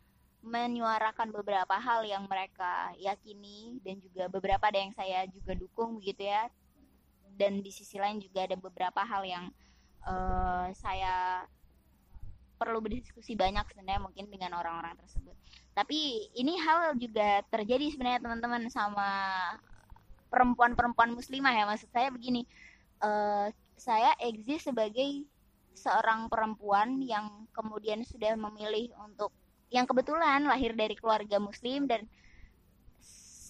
[0.40, 6.26] menyuarakan beberapa hal yang mereka yakini dan juga beberapa ada yang saya juga dukung begitu
[6.26, 6.48] ya.
[7.36, 9.46] Dan di sisi lain juga ada beberapa hal yang
[10.04, 11.44] eh, saya
[12.60, 15.32] perlu berdiskusi banyak sebenarnya mungkin dengan orang-orang tersebut.
[15.72, 19.08] Tapi ini hal juga terjadi sebenarnya teman-teman sama
[20.28, 21.64] perempuan-perempuan muslimah ya.
[21.64, 22.44] Maksud saya begini
[23.00, 23.48] eh,
[23.80, 25.24] saya eksis sebagai
[25.72, 29.32] seorang perempuan yang kemudian sudah memilih untuk
[29.72, 32.04] yang kebetulan lahir dari keluarga muslim dan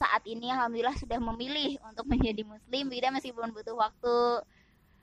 [0.00, 2.86] saat ini alhamdulillah sudah memilih untuk menjadi muslim.
[2.88, 4.46] Kita meskipun butuh waktu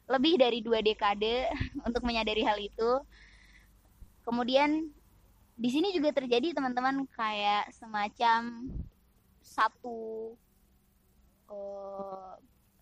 [0.07, 1.51] lebih dari dua dekade
[1.87, 3.03] untuk menyadari hal itu
[4.27, 4.91] kemudian
[5.55, 8.67] di sini juga terjadi teman-teman kayak semacam
[9.39, 10.35] satu
[11.47, 12.33] eh,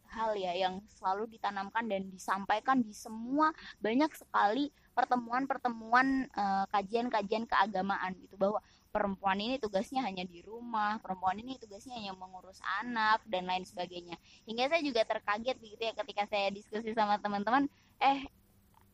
[0.09, 8.17] hal ya yang selalu ditanamkan dan disampaikan di semua banyak sekali pertemuan-pertemuan eh, kajian-kajian keagamaan
[8.17, 8.59] gitu bahwa
[8.95, 14.15] perempuan ini tugasnya hanya di rumah, perempuan ini tugasnya hanya mengurus anak dan lain sebagainya.
[14.47, 17.67] Hingga saya juga terkaget begitu ya ketika saya diskusi sama teman-teman,
[17.99, 18.23] eh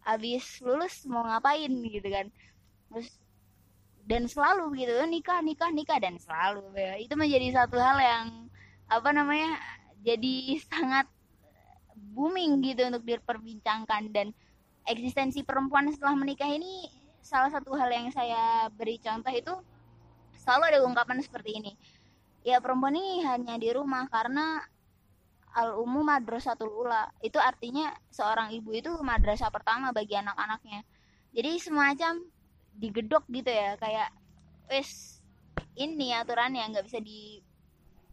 [0.02, 2.28] habis lulus mau ngapain gitu kan.
[2.92, 3.10] Terus
[4.06, 6.98] dan selalu begitu nikah nikah nikah dan selalu ya.
[6.98, 8.26] itu menjadi satu hal yang
[8.90, 9.62] apa namanya
[10.02, 11.08] jadi sangat
[12.12, 14.34] booming gitu untuk diperbincangkan dan
[14.90, 16.90] eksistensi perempuan setelah menikah ini
[17.22, 19.54] salah satu hal yang saya beri contoh itu
[20.42, 21.72] selalu ada ungkapan seperti ini
[22.42, 24.66] ya perempuan ini hanya di rumah karena
[25.52, 30.84] al umum madrasatul ula itu artinya seorang ibu itu madrasah pertama bagi anak-anaknya.
[31.32, 32.14] Jadi semacam
[32.76, 34.10] digedok gitu ya kayak
[34.72, 35.20] wes
[35.76, 37.44] ini aturannya nggak bisa di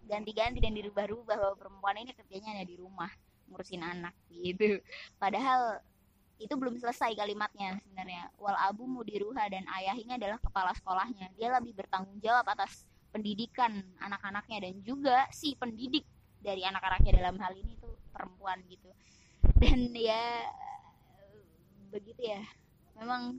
[0.08, 3.10] ganti-ganti dan dirubah-rubah bahwa perempuan ini kerjanya ada di rumah
[3.48, 4.80] ngurusin anak gitu.
[5.20, 5.84] Padahal
[6.38, 8.30] itu belum selesai kalimatnya sebenarnya.
[8.38, 11.34] Wal abu mudiruha dan ayahnya adalah kepala sekolahnya.
[11.34, 16.06] Dia lebih bertanggung jawab atas pendidikan anak-anaknya dan juga si pendidik
[16.38, 18.90] dari anak-anaknya dalam hal ini tuh perempuan gitu.
[19.58, 20.46] Dan ya
[21.90, 22.42] begitu ya.
[22.98, 23.38] Memang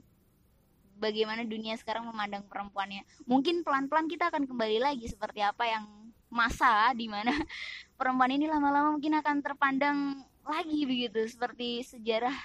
[1.00, 3.04] bagaimana dunia sekarang memandang perempuannya.
[3.24, 5.84] Mungkin pelan-pelan kita akan kembali lagi seperti apa yang
[6.30, 7.34] masa di mana
[7.98, 9.98] perempuan ini lama-lama mungkin akan terpandang
[10.44, 11.24] lagi begitu.
[11.24, 12.36] Seperti sejarah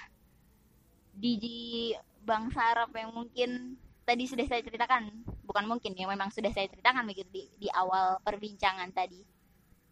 [1.16, 1.92] di
[2.24, 3.76] bangsa Arab yang mungkin
[4.08, 5.12] tadi sudah saya ceritakan.
[5.46, 9.35] Bukan mungkin ya memang sudah saya ceritakan begitu di, di awal perbincangan tadi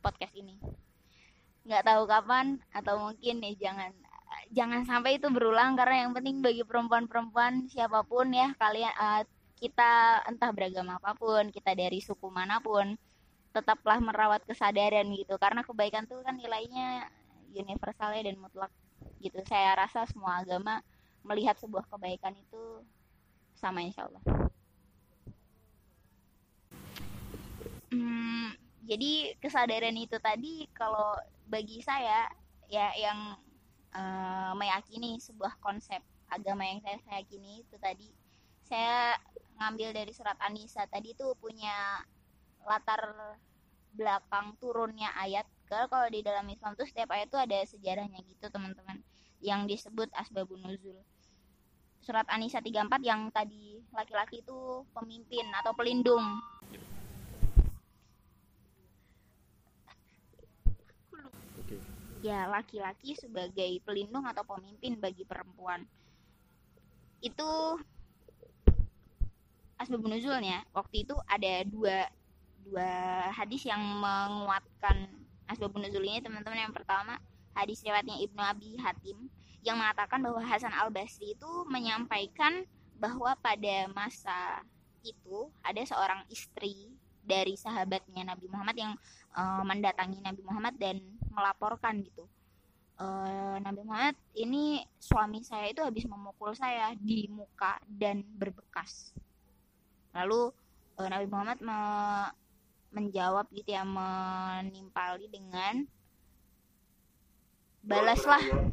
[0.04, 0.60] podcast ini.
[1.64, 3.96] Nggak tahu kapan atau mungkin ya jangan
[4.52, 9.22] jangan sampai itu berulang karena yang penting bagi perempuan-perempuan siapa pun ya kalian uh,
[9.56, 13.00] kita entah beragama apa pun kita dari suku mana pun
[13.56, 15.40] tetaplah merawat kesadaran gitu.
[15.40, 17.08] Karena kebaikan itu kan nilainya
[17.54, 18.72] universal ya dan mutlak
[19.22, 19.40] gitu.
[19.48, 20.82] Saya rasa semua agama
[21.24, 22.84] melihat sebuah kebaikan itu
[23.56, 24.22] sama insya Allah.
[27.94, 28.50] Hmm,
[28.84, 31.16] jadi kesadaran itu tadi kalau
[31.48, 32.28] bagi saya
[32.68, 33.36] ya yang
[33.92, 36.00] uh, meyakini sebuah konsep
[36.32, 38.08] agama yang saya, yakini itu tadi
[38.64, 39.16] saya
[39.60, 42.02] ngambil dari surat Anisa tadi itu punya
[42.64, 43.00] latar
[43.94, 49.00] belakang turunnya ayat kalau di dalam Islam tuh setiap ayat itu ada sejarahnya gitu teman-teman
[49.44, 50.96] yang disebut asbabun nuzul
[52.04, 56.36] surat Anisa 34 yang tadi laki-laki itu pemimpin atau pelindung.
[62.24, 65.84] Ya, laki-laki sebagai pelindung atau pemimpin bagi perempuan.
[67.20, 67.76] Itu
[69.76, 72.08] asbabun nuzulnya waktu itu ada dua
[72.64, 72.90] dua
[73.36, 75.12] hadis yang menguatkan
[75.50, 77.20] asbabun nuzul ini teman-teman yang pertama
[77.52, 79.28] hadis riwayatnya Ibnu Abi Hatim
[79.60, 82.64] yang mengatakan bahwa Hasan Al Basri itu menyampaikan
[82.96, 84.64] bahwa pada masa
[85.04, 86.88] itu ada seorang istri
[87.24, 88.92] dari sahabatnya Nabi Muhammad yang
[89.36, 91.00] uh, mendatangi Nabi Muhammad dan
[91.34, 92.24] melaporkan gitu.
[92.94, 99.10] Uh, Nabi Muhammad ini suami saya itu habis memukul saya di muka dan berbekas.
[100.14, 100.54] Lalu
[101.02, 101.78] uh, Nabi Muhammad me
[102.94, 105.82] menjawab gitu ya menimpali dengan
[107.82, 108.70] balaslah.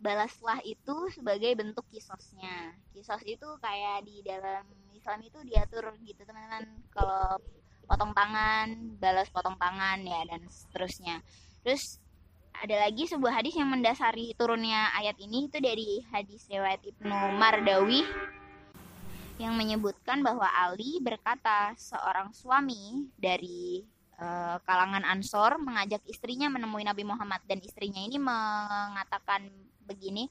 [0.00, 2.72] Balaslah itu sebagai bentuk kisosnya.
[2.96, 4.64] Kisos itu kayak di dalam
[4.96, 6.64] Islam itu diatur gitu teman-teman.
[6.90, 7.36] Kalau
[7.92, 11.20] potong tangan balas potong tangan ya dan seterusnya.
[11.60, 12.00] Terus
[12.56, 18.00] ada lagi sebuah hadis yang mendasari turunnya ayat ini itu dari hadis riwayat Ibnu Mardawi
[19.36, 23.84] yang menyebutkan bahwa Ali berkata seorang suami dari
[24.16, 30.30] uh, kalangan Ansor mengajak istrinya menemui Nabi Muhammad dan istrinya ini mengatakan begini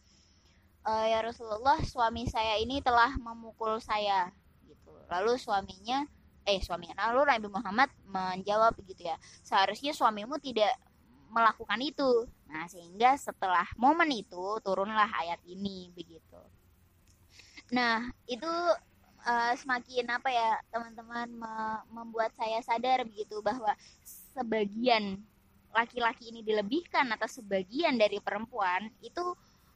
[0.87, 4.31] e, ya Rasulullah suami saya ini telah memukul saya
[4.65, 4.95] gitu.
[5.11, 6.07] Lalu suaminya
[6.51, 9.15] eh suaminya lalu Nabi Muhammad menjawab begitu ya.
[9.41, 10.75] Seharusnya suamimu tidak
[11.31, 12.27] melakukan itu.
[12.51, 16.41] Nah sehingga setelah momen itu turunlah ayat ini begitu.
[17.71, 18.51] Nah itu
[19.23, 21.53] uh, semakin apa ya teman-teman me
[21.89, 23.71] membuat saya sadar begitu bahwa
[24.35, 25.23] sebagian
[25.71, 29.23] laki-laki ini dilebihkan atas sebagian dari perempuan itu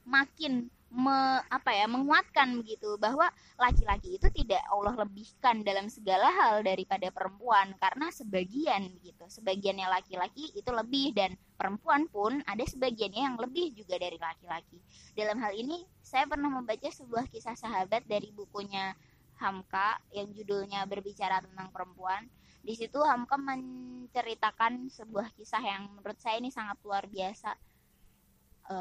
[0.03, 3.27] makin me, apa ya menguatkan begitu bahwa
[3.57, 7.73] laki-laki itu tidak Allah lebihkan dalam segala hal daripada perempuan.
[7.81, 13.97] Karena sebagian begitu sebagiannya laki-laki itu lebih dan perempuan pun ada sebagiannya yang lebih juga
[13.97, 14.79] dari laki-laki.
[15.17, 18.93] Dalam hal ini saya pernah membaca sebuah kisah sahabat dari bukunya
[19.35, 22.23] Hamka yang judulnya berbicara tentang perempuan.
[22.65, 27.74] Di situ Hamka menceritakan sebuah kisah yang menurut saya ini sangat luar biasa
[28.65, 28.75] e,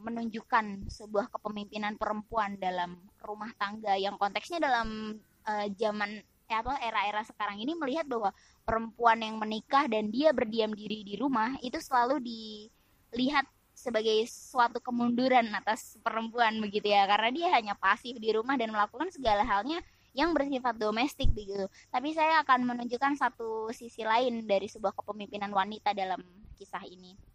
[0.00, 7.22] menunjukkan sebuah kepemimpinan perempuan dalam rumah tangga yang konteksnya dalam e, zaman eh, apa era-era
[7.26, 8.30] sekarang ini melihat bahwa
[8.62, 15.50] perempuan yang menikah dan dia berdiam diri di rumah itu selalu dilihat sebagai suatu kemunduran
[15.50, 19.82] atas perempuan begitu ya karena dia hanya pasif di rumah dan melakukan segala halnya
[20.14, 21.66] yang bersifat domestik begitu.
[21.90, 26.22] Tapi saya akan menunjukkan satu sisi lain dari sebuah kepemimpinan wanita dalam
[26.54, 27.33] kisah ini.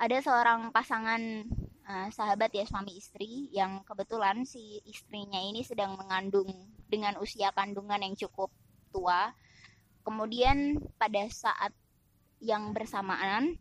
[0.00, 1.20] Ada seorang pasangan
[1.84, 6.48] uh, sahabat ya suami istri yang kebetulan si istrinya ini sedang mengandung
[6.88, 8.48] dengan usia kandungan yang cukup
[8.88, 9.28] tua.
[10.00, 11.76] Kemudian pada saat
[12.40, 13.60] yang bersamaan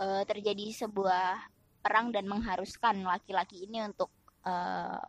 [0.00, 1.52] uh, terjadi sebuah
[1.84, 4.08] perang dan mengharuskan laki-laki ini untuk
[4.48, 5.04] uh,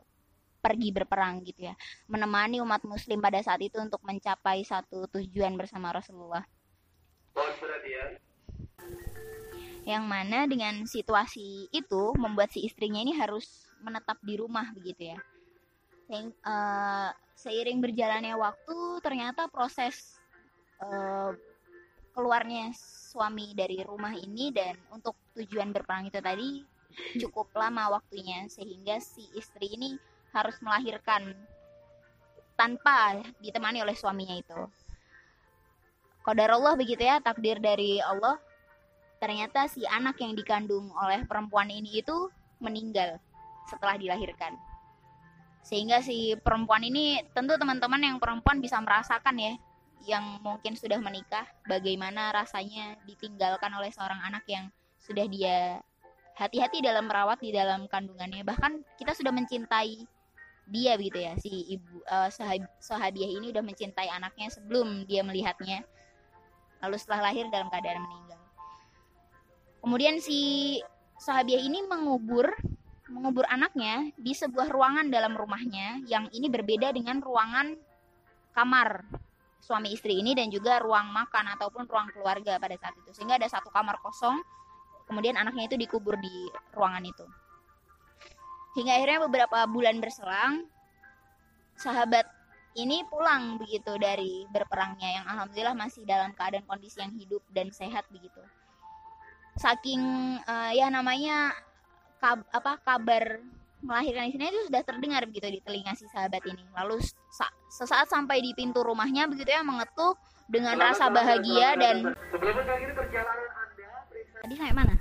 [0.60, 1.76] pergi berperang gitu ya.
[2.12, 6.44] Menemani umat muslim pada saat itu untuk mencapai satu tujuan bersama Rasulullah
[9.88, 15.20] yang mana dengan situasi itu membuat si istrinya ini harus menetap di rumah begitu ya
[16.12, 20.20] yang uh, seiring berjalannya waktu ternyata proses
[20.84, 21.32] uh,
[22.12, 26.66] keluarnya suami dari rumah ini dan untuk tujuan berperang itu tadi
[27.22, 29.96] cukup lama waktunya sehingga si istri ini
[30.34, 31.38] harus melahirkan
[32.58, 34.60] tanpa ditemani oleh suaminya itu.
[36.26, 38.42] Kodar Allah begitu ya, takdir dari Allah
[39.18, 42.30] ternyata si anak yang dikandung oleh perempuan ini itu
[42.62, 43.18] meninggal
[43.70, 44.56] setelah dilahirkan.
[45.66, 49.54] Sehingga si perempuan ini tentu teman-teman yang perempuan bisa merasakan ya
[50.08, 55.82] yang mungkin sudah menikah bagaimana rasanya ditinggalkan oleh seorang anak yang sudah dia
[56.38, 58.46] hati-hati dalam merawat di dalam kandungannya.
[58.48, 60.08] Bahkan kita sudah mencintai
[60.68, 62.28] dia begitu ya si ibu uh,
[62.80, 65.84] sahabiah ini udah mencintai anaknya sebelum dia melihatnya.
[66.80, 68.47] Lalu setelah lahir dalam keadaan meninggal
[69.82, 70.78] Kemudian si
[71.18, 72.50] sahabiah ini mengubur
[73.08, 77.80] mengubur anaknya di sebuah ruangan dalam rumahnya yang ini berbeda dengan ruangan
[78.52, 79.08] kamar
[79.64, 83.16] suami istri ini dan juga ruang makan ataupun ruang keluarga pada saat itu.
[83.16, 84.44] Sehingga ada satu kamar kosong
[85.08, 87.26] kemudian anaknya itu dikubur di ruangan itu.
[88.76, 90.68] Hingga akhirnya beberapa bulan berselang
[91.80, 92.28] sahabat
[92.78, 98.06] ini pulang begitu dari berperangnya yang alhamdulillah masih dalam keadaan kondisi yang hidup dan sehat
[98.14, 98.42] begitu
[99.58, 100.02] saking
[100.46, 101.52] uh, ya namanya
[102.22, 103.42] kab, apa kabar
[103.82, 106.64] melahirkan istrinya itu sudah terdengar begitu di telinga si sahabat ini.
[106.74, 110.18] Lalu sa sesaat sampai di pintu rumahnya begitu ya mengetuk
[110.50, 111.96] dengan selamat, rasa bahagia selamat, dan
[112.32, 114.94] sebelum ini perjalanan Anda tadi sampai mana?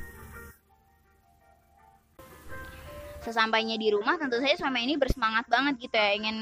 [3.22, 6.36] Sesampainya di rumah tentu saja selama ini bersemangat banget gitu ya ingin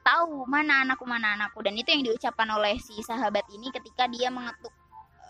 [0.00, 4.30] tahu mana anakku mana anakku dan itu yang diucapkan oleh si sahabat ini ketika dia
[4.30, 4.72] mengetuk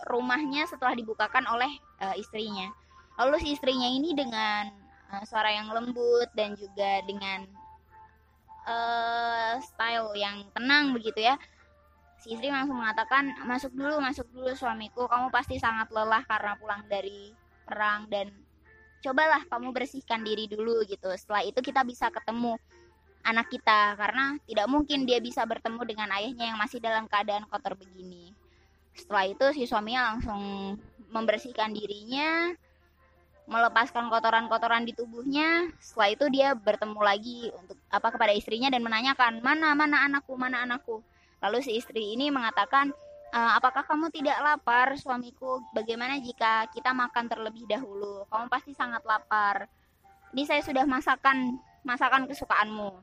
[0.08, 1.70] rumahnya setelah dibukakan oleh
[2.00, 2.72] uh, istrinya.
[3.20, 4.72] Lalu si istrinya ini dengan
[5.12, 7.44] uh, suara yang lembut dan juga dengan
[8.64, 11.36] uh, style yang tenang begitu ya.
[12.20, 15.08] Si istri langsung mengatakan, "Masuk dulu, masuk dulu suamiku.
[15.08, 17.32] Kamu pasti sangat lelah karena pulang dari
[17.64, 18.28] perang dan
[19.00, 21.08] cobalah kamu bersihkan diri dulu gitu.
[21.16, 22.60] Setelah itu kita bisa ketemu
[23.24, 27.72] anak kita karena tidak mungkin dia bisa bertemu dengan ayahnya yang masih dalam keadaan kotor
[27.76, 28.39] begini."
[28.94, 30.76] Setelah itu si suaminya langsung
[31.10, 32.54] membersihkan dirinya
[33.50, 35.74] melepaskan kotoran-kotoran di tubuhnya.
[35.82, 40.62] Setelah itu dia bertemu lagi untuk apa kepada istrinya dan menanyakan mana mana anakku mana
[40.62, 41.02] anakku?
[41.42, 42.94] Lalu si istri ini mengatakan
[43.34, 45.58] e, apakah kamu tidak lapar suamiku?
[45.74, 48.22] Bagaimana jika kita makan terlebih dahulu?
[48.30, 49.66] Kamu pasti sangat lapar.
[50.30, 53.02] Ini saya sudah masakan masakan kesukaanmu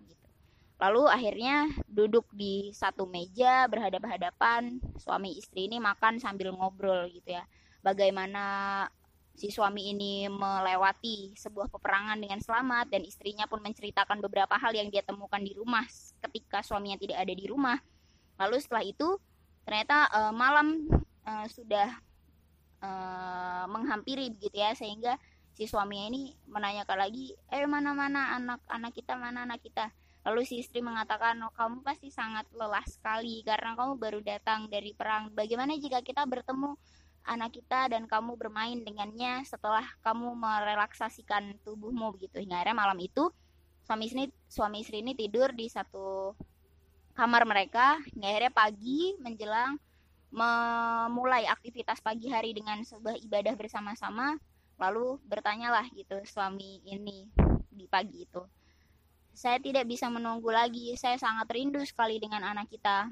[0.78, 7.44] Lalu akhirnya duduk di satu meja berhadapan-hadapan suami istri ini makan sambil ngobrol gitu ya.
[7.82, 8.86] Bagaimana
[9.38, 14.90] si suami ini melewati sebuah peperangan dengan selamat dan istrinya pun menceritakan beberapa hal yang
[14.90, 15.86] dia temukan di rumah
[16.26, 17.78] ketika suaminya tidak ada di rumah.
[18.38, 19.18] Lalu setelah itu
[19.66, 20.90] ternyata uh, malam
[21.26, 21.90] uh, sudah
[22.86, 25.18] uh, menghampiri begitu ya sehingga
[25.58, 29.90] si suaminya ini menanyakan lagi, "Eh mana-mana anak-anak kita, mana anak kita?"
[30.28, 34.92] Lalu si istri mengatakan, oh, kamu pasti sangat lelah sekali karena kamu baru datang dari
[34.92, 35.32] perang.
[35.32, 36.76] Bagaimana jika kita bertemu
[37.24, 42.44] anak kita dan kamu bermain dengannya setelah kamu merelaksasikan tubuhmu begitu.
[42.44, 43.32] Hingga akhirnya malam itu
[43.88, 46.36] suami istri, suami istri ini tidur di satu
[47.16, 47.96] kamar mereka.
[48.12, 49.80] Hingga akhirnya pagi menjelang
[50.28, 54.36] memulai aktivitas pagi hari dengan sebuah ibadah bersama-sama.
[54.76, 57.32] Lalu bertanyalah gitu suami ini
[57.72, 58.44] di pagi itu
[59.38, 60.98] saya tidak bisa menunggu lagi.
[60.98, 63.06] Saya sangat rindu sekali dengan anak kita.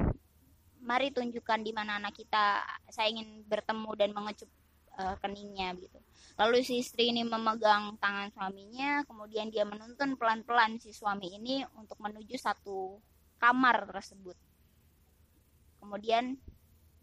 [0.81, 2.65] Mari tunjukkan di mana anak kita.
[2.89, 4.49] Saya ingin bertemu dan mengecup
[4.97, 6.01] uh, keningnya gitu.
[6.41, 12.01] Lalu si istri ini memegang tangan suaminya, kemudian dia menuntun pelan-pelan si suami ini untuk
[12.01, 12.97] menuju satu
[13.37, 14.35] kamar tersebut.
[15.77, 16.41] Kemudian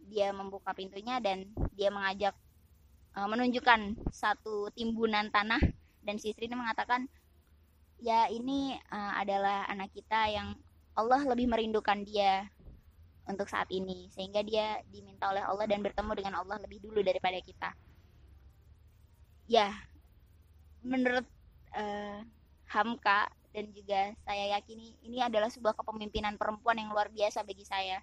[0.02, 1.46] dia membuka pintunya dan
[1.78, 2.34] dia mengajak
[3.14, 5.62] uh, menunjukkan satu timbunan tanah
[6.02, 7.06] dan si istri ini mengatakan
[8.02, 10.58] ya ini uh, adalah anak kita yang
[10.98, 12.50] Allah lebih merindukan dia
[13.30, 14.10] untuk saat ini.
[14.10, 17.70] Sehingga dia diminta oleh Allah dan bertemu dengan Allah lebih dulu daripada kita.
[19.46, 19.70] Ya
[20.82, 21.24] menurut
[21.78, 22.20] uh,
[22.66, 28.02] Hamka dan juga saya yakini ini adalah sebuah kepemimpinan perempuan yang luar biasa bagi saya.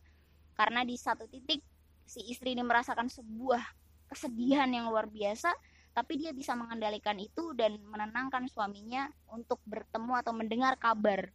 [0.56, 1.60] Karena di satu titik
[2.08, 3.62] si istri ini merasakan sebuah
[4.10, 5.54] kesedihan yang luar biasa
[6.00, 11.28] tapi dia bisa mengendalikan itu dan menenangkan suaminya untuk bertemu atau mendengar kabar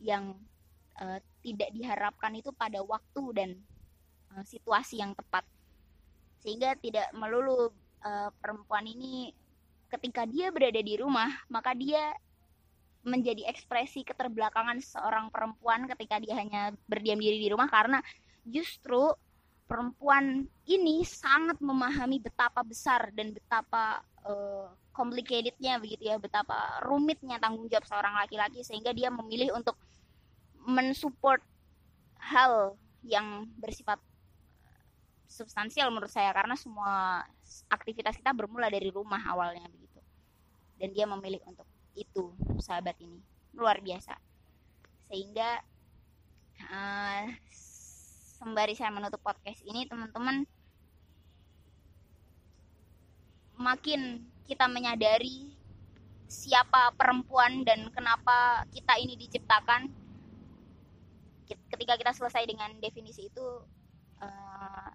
[0.00, 0.32] yang
[0.96, 3.50] uh, tidak diharapkan itu pada waktu dan
[4.32, 5.44] uh, situasi yang tepat.
[6.40, 7.68] Sehingga tidak melulu
[8.00, 9.36] uh, perempuan ini
[9.92, 12.16] ketika dia berada di rumah maka dia
[13.04, 18.00] menjadi ekspresi keterbelakangan seorang perempuan ketika dia hanya berdiam diri di rumah karena
[18.48, 19.12] justru
[19.68, 27.68] perempuan ini sangat memahami betapa besar dan betapa uh, complicatednya begitu ya betapa rumitnya tanggung
[27.68, 29.76] jawab seorang laki-laki sehingga dia memilih untuk
[30.64, 31.44] mensupport
[32.18, 34.00] hal yang bersifat
[35.28, 36.32] substansial menurut saya.
[36.32, 37.22] Karena semua
[37.68, 40.00] aktivitas kita bermula dari rumah awalnya begitu.
[40.80, 43.20] Dan dia memilih untuk itu sahabat ini.
[43.54, 44.16] Luar biasa.
[45.08, 45.62] Sehingga
[46.68, 47.24] uh,
[48.38, 50.46] sembari saya menutup podcast ini teman-teman
[53.58, 55.58] makin kita menyadari
[56.30, 59.90] siapa perempuan dan kenapa kita ini diciptakan.
[61.48, 63.46] Ketika kita selesai dengan definisi itu
[64.20, 64.90] uh,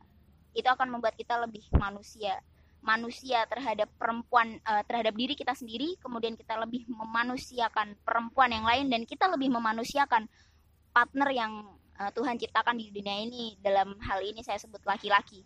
[0.53, 2.39] itu akan membuat kita lebih manusia.
[2.83, 8.91] Manusia terhadap perempuan uh, terhadap diri kita sendiri kemudian kita lebih memanusiakan perempuan yang lain
[8.91, 10.27] dan kita lebih memanusiakan
[10.93, 15.45] partner yang uh, Tuhan ciptakan di dunia ini dalam hal ini saya sebut laki-laki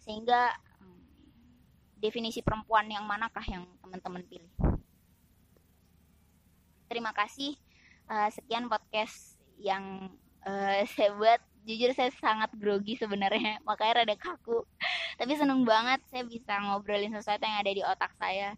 [0.00, 0.54] sehingga
[2.00, 4.50] definisi perempuan yang manakah yang teman-teman pilih.
[6.88, 7.54] Terima kasih.
[8.10, 10.10] Uh, sekian podcast yang
[10.42, 11.40] uh, saya buat.
[11.60, 14.64] Jujur saya sangat grogi sebenarnya, makanya rada kaku.
[15.20, 18.56] Tapi seneng banget saya bisa ngobrolin sesuatu yang ada di otak saya.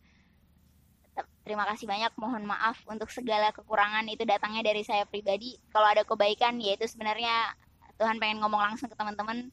[1.43, 2.13] Terima kasih banyak.
[2.15, 5.59] Mohon maaf untuk segala kekurangan itu datangnya dari saya pribadi.
[5.75, 7.53] Kalau ada kebaikan, yaitu sebenarnya
[7.99, 9.51] Tuhan pengen ngomong langsung ke teman-teman.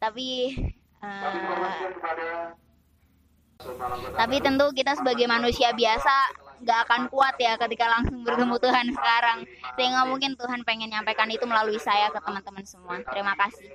[0.00, 0.56] Tapi
[1.04, 1.70] uh,
[4.18, 6.14] tapi tentu kita sebagai manusia biasa
[6.62, 9.38] gak akan kuat ya ketika langsung bertemu Tuhan sekarang.
[9.78, 12.98] Sehingga mungkin Tuhan pengen nyampaikan itu melalui saya ke teman-teman semua.
[13.12, 13.70] Terima kasih.